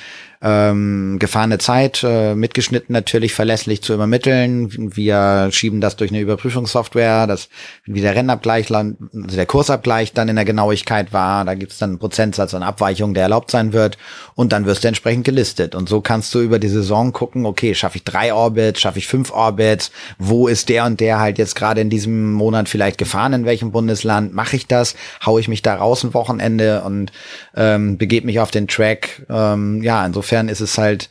[0.42, 4.96] ähm, gefahrene Zeit äh, mitgeschnitten natürlich verlässlich zu übermitteln.
[4.96, 7.50] Wir schieben das durch eine Überprüfungssoftware, dass
[7.86, 11.46] wie der Rennabgleich, also der Kursabgleich dann in der Genauigkeit war.
[11.46, 14.00] Da gibt es dann einen Prozentsatz an Abweichung, der erlaubt sein wird.
[14.34, 15.76] Und dann wirst du entsprechend gelistet.
[15.76, 19.08] Und so kannst du über die Saison gucken, okay, schaffe ich drei Orbits, schaffe ich
[19.08, 23.34] fünf Orbits, wo ist der und der halt jetzt gerade in diesem Monat vielleicht gefahren,
[23.34, 27.12] in welchem Bundesland, mache ich das, hau ich mich da raus ein Wochenende und
[27.56, 29.26] ähm, begebe mich auf den Track.
[29.30, 31.10] Ähm, ja, insofern insofern ist es halt,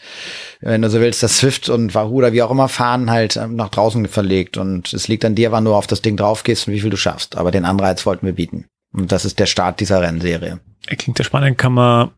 [0.61, 3.55] wenn du so willst, das Swift und Wahoo oder wie auch immer fahren halt ähm,
[3.55, 4.57] nach draußen verlegt.
[4.57, 6.91] Und es liegt an dir, wann du auf das Ding drauf gehst und wie viel
[6.91, 7.37] du schaffst.
[7.37, 8.67] Aber den Anreiz wollten wir bieten.
[8.93, 10.61] Und das ist der Start dieser Rennserie.
[10.87, 11.59] Klingt ja spannend.
[11.59, 12.11] Kann man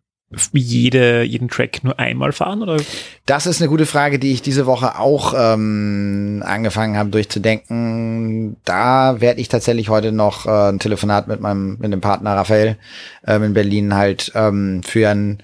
[0.55, 2.63] jede, jeden Track nur einmal fahren?
[2.63, 2.79] Oder?
[3.27, 8.57] Das ist eine gute Frage, die ich diese Woche auch ähm, angefangen habe durchzudenken.
[8.65, 12.79] Da werde ich tatsächlich heute noch äh, ein Telefonat mit meinem mit dem Partner Raphael
[13.27, 15.43] ähm, in Berlin halt ähm, führen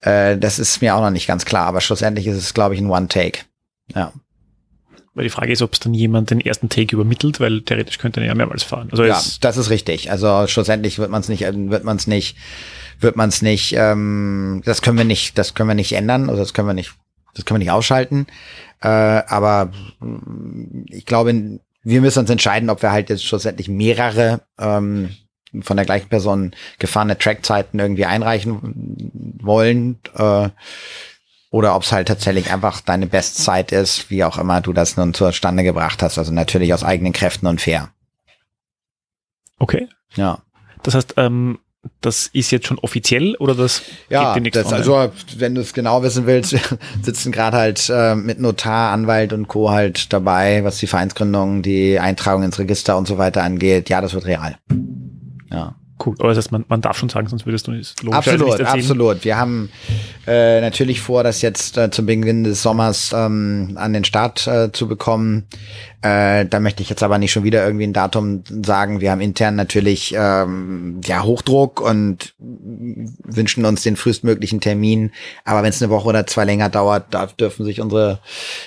[0.00, 2.80] äh, das ist mir auch noch nicht ganz klar, aber schlussendlich ist es, glaube ich,
[2.80, 3.40] ein One-Take.
[3.94, 4.12] Ja.
[5.14, 8.20] Weil die Frage ist, ob es dann jemand den ersten Take übermittelt, weil theoretisch könnte
[8.20, 8.88] er ja mehrmals fahren.
[8.92, 10.10] Also ja, das ist richtig.
[10.12, 12.36] Also schlussendlich wird man es nicht, wird man es nicht,
[13.00, 16.38] wird man es nicht, ähm, das können wir nicht, das können wir nicht ändern, oder
[16.38, 16.94] das können wir nicht,
[17.34, 18.28] das können wir nicht ausschalten.
[18.80, 19.72] Äh, aber
[20.86, 25.10] ich glaube, wir müssen uns entscheiden, ob wir halt jetzt schlussendlich mehrere ähm,
[25.60, 30.48] von der gleichen Person gefahrene Trackzeiten irgendwie einreichen wollen äh,
[31.50, 35.14] oder ob es halt tatsächlich einfach deine Bestzeit ist, wie auch immer du das nun
[35.14, 36.18] zustande gebracht hast.
[36.18, 37.90] Also natürlich aus eigenen Kräften und fair.
[39.58, 39.88] Okay.
[40.14, 40.42] Ja.
[40.82, 41.58] Das heißt, ähm,
[42.00, 46.02] das ist jetzt schon offiziell oder das ja, geht das, also wenn du es genau
[46.02, 46.56] wissen willst,
[47.02, 49.70] sitzen gerade halt äh, mit Notar, Anwalt und Co.
[49.70, 53.88] halt dabei, was die Vereinsgründung, die Eintragung ins Register und so weiter angeht.
[53.88, 54.58] Ja, das wird real.
[55.50, 55.74] Ja.
[56.04, 58.66] Cool, aber das heißt, man, man darf schon sagen, sonst würdest du es Absolut, nicht
[58.66, 59.24] absolut.
[59.24, 59.68] Wir haben
[60.28, 64.70] äh, natürlich vor, das jetzt äh, zum Beginn des Sommers ähm, an den Start äh,
[64.70, 65.48] zu bekommen.
[66.00, 69.00] Äh, da möchte ich jetzt aber nicht schon wieder irgendwie ein Datum sagen.
[69.00, 75.10] Wir haben intern natürlich ähm, ja Hochdruck und wünschen uns den frühestmöglichen Termin.
[75.44, 78.20] Aber wenn es eine Woche oder zwei länger dauert, da dürfen sich unsere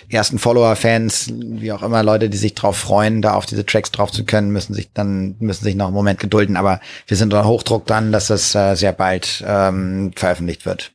[0.09, 4.11] ersten Follower-Fans, wie auch immer Leute, die sich drauf freuen, da auf diese Tracks drauf
[4.11, 6.57] zu können, müssen sich dann müssen sich noch einen Moment gedulden.
[6.57, 10.91] Aber wir sind unter Hochdruck dann, dass das äh, sehr bald ähm, veröffentlicht wird.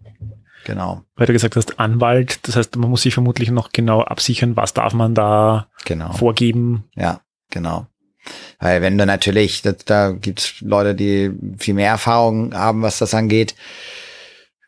[0.66, 1.02] Genau.
[1.14, 4.74] Weil du gesagt hast, Anwalt, das heißt, man muss sich vermutlich noch genau absichern, was
[4.74, 6.12] darf man da genau.
[6.12, 6.82] vorgeben.
[6.96, 7.86] Ja, genau.
[8.58, 13.14] Weil wenn du natürlich, das, da gibt's Leute, die viel mehr Erfahrung haben, was das
[13.14, 13.54] angeht.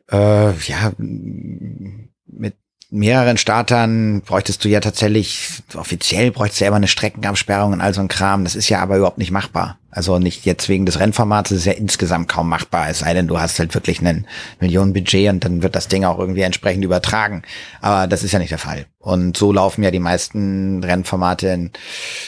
[0.09, 2.55] Äh, ja, mit
[2.91, 7.93] mehreren Startern bräuchtest du ja tatsächlich, offiziell bräuchtest du ja immer eine Streckenabsperrung und all
[7.93, 8.45] so ein Kram.
[8.45, 9.81] Das ist ja aber überhaupt nicht machbar.
[9.91, 13.27] Also nicht jetzt wegen des Rennformats, das ist ja insgesamt kaum machbar, es sei denn,
[13.27, 14.27] du hast halt wirklich einen
[14.61, 17.43] Millionenbudget und dann wird das Ding auch irgendwie entsprechend übertragen.
[17.81, 18.87] Aber das ist ja nicht der Fall.
[19.01, 21.71] Und so laufen ja die meisten Rennformate in,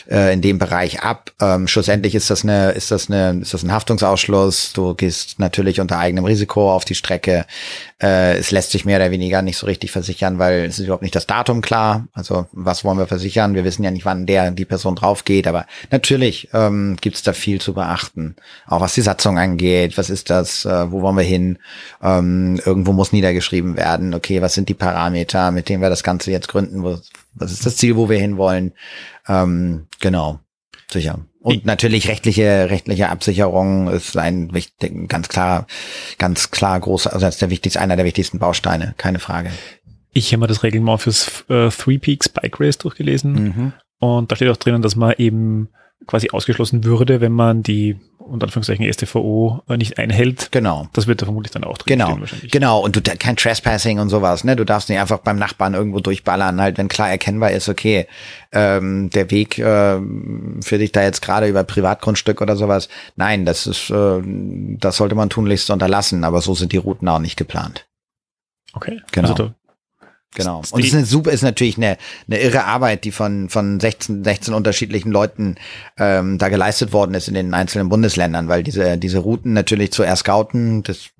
[0.08, 1.32] äh, in dem Bereich ab.
[1.40, 4.72] Ähm, schlussendlich ist das eine, ist das eine, ist das ein Haftungsausschluss.
[4.72, 7.44] Du gehst natürlich unter eigenem Risiko auf die Strecke.
[8.00, 11.02] Äh, es lässt sich mehr oder weniger nicht so richtig versichern, weil es ist überhaupt
[11.02, 12.06] nicht das Datum klar.
[12.12, 13.54] Also was wollen wir versichern?
[13.54, 15.48] Wir wissen ja nicht, wann der die Person drauf geht.
[15.48, 18.36] Aber natürlich ähm, gibt es da viel viel zu beachten.
[18.66, 21.58] Auch was die Satzung angeht, was ist das, äh, wo wollen wir hin?
[22.00, 26.30] Ähm, irgendwo muss niedergeschrieben werden, okay, was sind die Parameter, mit denen wir das Ganze
[26.30, 26.96] jetzt gründen, wo,
[27.34, 28.72] was ist das Ziel, wo wir hinwollen?
[29.26, 30.38] Ähm, genau,
[30.92, 31.18] sicher.
[31.40, 35.66] Und natürlich rechtliche, rechtliche Absicherung ist ein wichtig, ganz klar,
[36.18, 39.50] ganz klar großer, also das ist der wichtigste, einer der wichtigsten Bausteine, keine Frage.
[40.12, 43.72] Ich habe mir das Reglement fürs äh, Three Peaks Bike Race durchgelesen mhm.
[43.98, 45.70] und da steht auch drinnen, dass man eben
[46.06, 50.52] quasi ausgeschlossen würde, wenn man die unter Anführungszeichen STVO äh, nicht einhält.
[50.52, 50.88] Genau.
[50.92, 52.20] Das wird da vermutlich dann auch drin genau.
[52.20, 52.50] wahrscheinlich.
[52.50, 52.80] Genau.
[52.80, 54.56] Und du kein Trespassing und sowas, ne?
[54.56, 58.06] Du darfst nicht einfach beim Nachbarn irgendwo durchballern, halt, wenn klar erkennbar ist, okay,
[58.52, 59.98] ähm, der Weg äh,
[60.60, 62.88] für dich da jetzt gerade über Privatgrundstück oder sowas.
[63.16, 67.18] Nein, das ist, äh, das sollte man tunlichst unterlassen, aber so sind die Routen auch
[67.18, 67.86] nicht geplant.
[68.72, 69.00] Okay.
[69.12, 69.30] Genau.
[69.30, 69.52] Also
[70.34, 70.58] Genau.
[70.70, 71.96] Und es ist eine super, ist natürlich eine,
[72.28, 75.56] eine irre Arbeit, die von, von 16, 16 unterschiedlichen Leuten
[75.98, 80.04] ähm, da geleistet worden ist in den einzelnen Bundesländern, weil diese, diese Routen natürlich zu
[80.04, 81.10] erscouten, das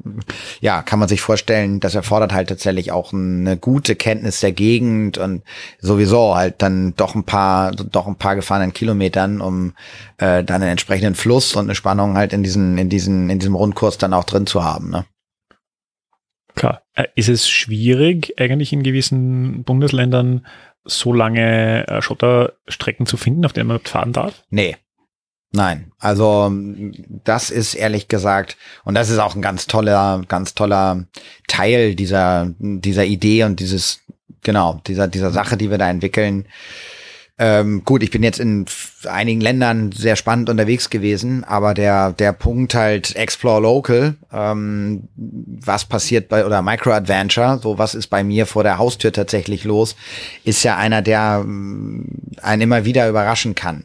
[0.61, 5.19] ja, kann man sich vorstellen, das erfordert halt tatsächlich auch eine gute Kenntnis der Gegend
[5.19, 5.43] und
[5.81, 9.73] sowieso halt dann doch ein paar, doch ein paar gefahrenen Kilometern, um
[10.19, 13.57] äh, dann einen entsprechenden Fluss und eine Spannung halt in diesen, in diesen, in diesem
[13.57, 14.91] Rundkurs dann auch drin zu haben.
[14.91, 15.05] Ne?
[16.55, 16.83] Klar.
[16.95, 20.47] Äh, ist es schwierig, eigentlich in gewissen Bundesländern
[20.85, 24.43] so lange äh, Schotterstrecken zu finden, auf denen man fahren darf?
[24.51, 24.77] Nee.
[25.53, 26.53] Nein, also
[27.25, 31.07] das ist ehrlich gesagt, und das ist auch ein ganz toller, ganz toller
[31.49, 34.01] Teil dieser, dieser Idee und dieses,
[34.43, 36.47] genau, dieser, dieser Sache, die wir da entwickeln,
[37.43, 38.67] ähm, gut, ich bin jetzt in
[39.09, 45.87] einigen Ländern sehr spannend unterwegs gewesen, aber der, der Punkt halt Explore Local, ähm, was
[45.87, 49.97] passiert bei, oder Micro Adventure, so was ist bei mir vor der Haustür tatsächlich los,
[50.45, 52.05] ist ja einer, der ähm,
[52.43, 53.85] einen immer wieder überraschen kann.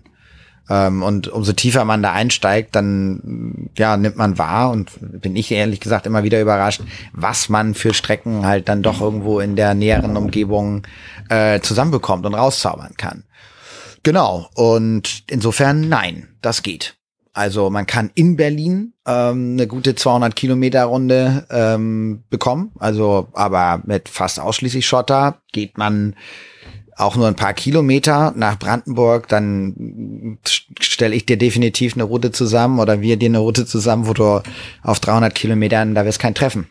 [0.69, 5.51] Ähm, und umso tiefer man da einsteigt, dann ja nimmt man wahr und bin ich
[5.51, 6.81] ehrlich gesagt immer wieder überrascht,
[7.13, 10.83] was man für Strecken halt dann doch irgendwo in der näheren Umgebung
[11.29, 13.23] äh, zusammenbekommt und rauszaubern kann.
[14.03, 14.49] Genau.
[14.53, 16.95] Und insofern nein, das geht.
[17.33, 22.71] Also man kann in Berlin ähm, eine gute 200 Kilometer Runde ähm, bekommen.
[22.79, 26.15] Also aber mit fast ausschließlich Schotter geht man
[26.97, 30.37] auch nur ein paar Kilometer nach Brandenburg, dann
[30.79, 34.41] stelle ich dir definitiv eine Route zusammen oder wir dir eine Route zusammen, wo du
[34.81, 36.67] auf 300 Kilometern, da wirst kein Treffen.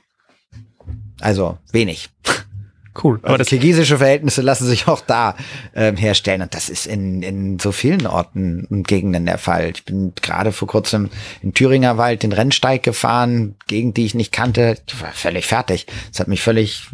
[1.20, 2.08] Also wenig.
[3.02, 3.18] Cool.
[3.22, 5.34] Aber also das kirgisische Verhältnisse lassen sich auch da
[5.74, 6.42] ähm, herstellen.
[6.42, 9.72] Und das ist in, in so vielen Orten und Gegenden der Fall.
[9.74, 11.10] Ich bin gerade vor kurzem
[11.42, 14.76] in Thüringer Wald den Rennsteig gefahren, gegen die ich nicht kannte.
[14.86, 15.86] Ich war völlig fertig.
[16.12, 16.86] Es hat mich völlig,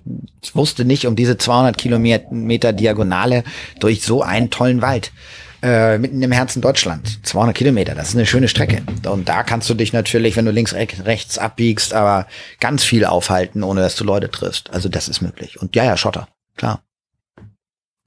[0.42, 3.44] ich wusste nicht um diese 200 Kilometer Diagonale
[3.78, 5.12] durch so einen tollen Wald
[5.62, 7.24] äh, mitten im Herzen Deutschland.
[7.26, 8.82] 200 Kilometer, das ist eine schöne Strecke.
[9.08, 12.26] Und da kannst du dich natürlich, wenn du links, rechts abbiegst, aber
[12.60, 14.70] ganz viel aufhalten, ohne dass du Leute triffst.
[14.70, 15.60] Also das ist möglich.
[15.60, 16.82] Und ja, ja, Schotter, klar.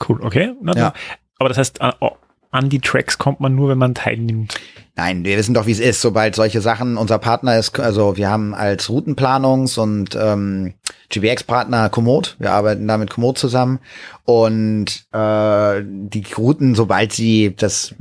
[0.07, 0.53] Cool, okay.
[0.61, 0.93] Na, ja.
[1.37, 4.55] Aber das heißt, an die Tracks kommt man nur, wenn man teilnimmt.
[4.95, 8.29] Nein, wir wissen doch, wie es ist, sobald solche Sachen, unser Partner ist, also wir
[8.29, 10.75] haben als Routenplanungs- und ähm,
[11.09, 13.79] GBX-Partner Komoot, wir arbeiten da mit Komoot zusammen
[14.23, 17.95] und äh, die Routen, sobald sie das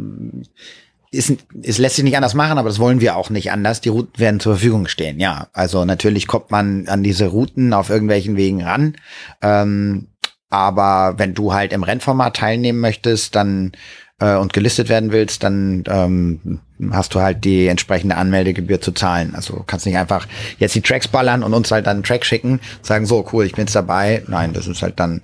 [1.10, 1.32] ist,
[1.62, 3.82] es lässt sich nicht anders machen, aber das wollen wir auch nicht anders.
[3.82, 5.48] Die Routen werden zur Verfügung stehen, ja.
[5.52, 8.96] Also natürlich kommt man an diese Routen auf irgendwelchen Wegen ran.
[9.42, 10.08] Ähm,
[10.48, 13.72] aber wenn du halt im Rennformat teilnehmen möchtest, dann
[14.22, 16.60] äh, und gelistet werden willst, dann ähm,
[16.92, 19.34] hast du halt die entsprechende Anmeldegebühr zu zahlen.
[19.34, 20.28] Also kannst nicht einfach
[20.58, 23.52] jetzt die Tracks ballern und uns halt dann einen Track schicken, sagen so cool, ich
[23.52, 24.22] bin jetzt dabei.
[24.28, 25.22] Nein, das ist halt dann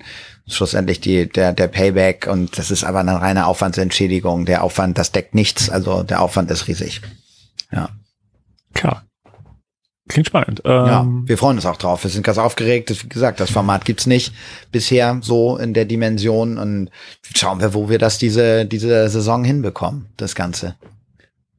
[0.48, 4.46] schlussendlich die, der, der Payback und das ist aber eine reine Aufwandsentschädigung.
[4.46, 7.00] Der Aufwand, das deckt nichts, also der Aufwand ist riesig.
[7.70, 7.90] Ja.
[8.74, 9.07] Klar.
[10.08, 10.62] Klingt spannend.
[10.64, 12.02] Ähm, ja, wir freuen uns auch drauf.
[12.02, 12.90] Wir sind ganz aufgeregt.
[13.04, 14.34] Wie gesagt, das Format gibt's nicht
[14.72, 16.90] bisher so in der Dimension und
[17.36, 20.76] schauen wir, wo wir das diese, diese Saison hinbekommen, das Ganze.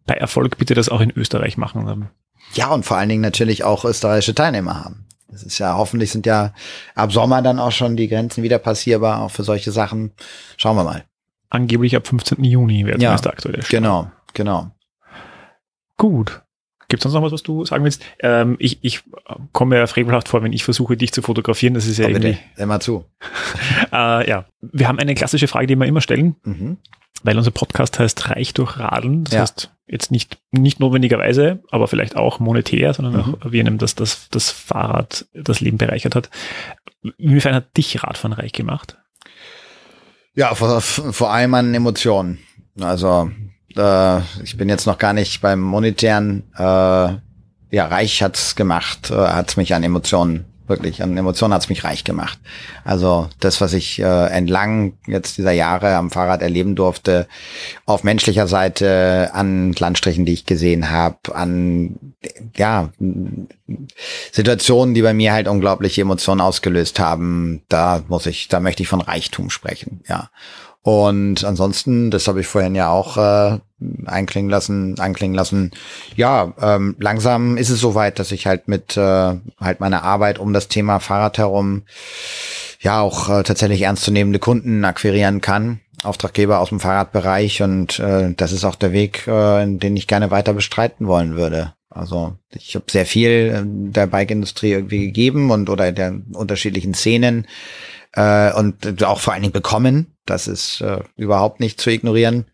[0.08, 2.10] bei Erfolg bitte das auch in Österreich machen.
[2.54, 5.06] Ja, und vor allen Dingen natürlich auch österreichische Teilnehmer haben.
[5.32, 6.54] Das ist ja, hoffentlich sind ja
[6.96, 10.12] ab Sommer dann auch schon die Grenzen wieder passierbar, auch für solche Sachen.
[10.58, 11.06] Schauen wir mal.
[11.50, 12.44] Angeblich ab 15.
[12.44, 13.64] Juni wäre ja, der aktuelle.
[13.70, 14.72] Genau, genau.
[15.98, 16.42] Gut.
[16.90, 18.03] Gibt es sonst noch was, was du sagen willst?
[18.20, 19.02] Ähm, ich, ich
[19.53, 21.76] komme mir frevelhaft vor, wenn ich versuche, dich zu fotografieren.
[21.76, 22.32] Das ist ja oh, irgendwie.
[22.32, 23.06] Bitte, immer zu.
[23.94, 26.78] äh, ja, wir haben eine klassische Frage, die wir immer stellen, mhm.
[27.24, 29.24] weil unser Podcast heißt Reich durch Radeln.
[29.24, 29.41] Das ja.
[29.41, 33.36] heißt, jetzt nicht, nicht notwendigerweise, aber vielleicht auch monetär, sondern mhm.
[33.36, 36.32] auch wie einem das, das, das Fahrrad das Leben bereichert hat.
[37.18, 38.98] Inwiefern hat dich Radfahren reich gemacht?
[40.34, 42.40] Ja, vor, vor allem an Emotionen.
[42.80, 43.30] Also
[43.76, 46.44] äh, ich bin jetzt noch gar nicht beim monetären.
[46.56, 46.62] Äh,
[47.72, 52.04] ja, reich hat's gemacht, äh, hat's mich an Emotionen wirklich an Emotionen hat's mich reich
[52.04, 52.40] gemacht.
[52.86, 57.28] Also das, was ich äh, entlang jetzt dieser Jahre am Fahrrad erleben durfte,
[57.86, 62.14] auf menschlicher Seite, an Landstrichen, die ich gesehen habe, an
[62.56, 62.91] ja
[64.32, 68.90] Situationen, die bei mir halt unglaubliche Emotionen ausgelöst haben, da muss ich, da möchte ich
[68.90, 70.30] von Reichtum sprechen, ja.
[70.81, 73.60] Und ansonsten, das habe ich vorhin ja auch äh,
[74.06, 75.72] einklingen lassen, anklingen lassen.
[76.15, 80.53] Ja, ähm, langsam ist es soweit, dass ich halt mit äh, halt meiner Arbeit um
[80.53, 81.84] das Thema Fahrrad herum
[82.80, 85.81] ja auch äh, tatsächlich ernstzunehmende Kunden akquirieren kann.
[86.03, 90.31] Auftraggeber aus dem Fahrradbereich und äh, das ist auch der Weg, äh, den ich gerne
[90.31, 91.73] weiter bestreiten wollen würde.
[91.89, 97.47] Also ich habe sehr viel äh, der Bike-Industrie irgendwie gegeben und oder der unterschiedlichen Szenen
[98.14, 100.15] äh, und auch vor allen Dingen bekommen.
[100.26, 102.45] Das ist äh, überhaupt nicht zu ignorieren.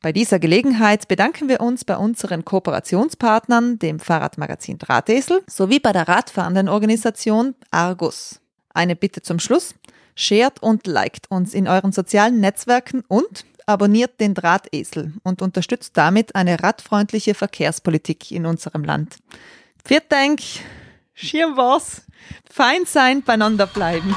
[0.00, 6.06] Bei dieser Gelegenheit bedanken wir uns bei unseren Kooperationspartnern, dem Fahrradmagazin Drahtesel, sowie bei der
[6.06, 8.40] radfahrenden Organisation Argus.
[8.72, 9.74] Eine Bitte zum Schluss.
[10.14, 16.34] Shared und liked uns in euren sozialen Netzwerken und abonniert den Drahtesel und unterstützt damit
[16.34, 19.16] eine radfreundliche Verkehrspolitik in unserem Land.
[19.84, 20.40] Viert Dank,
[21.14, 22.02] schirm was,
[22.48, 24.14] fein sein, beieinander bleiben.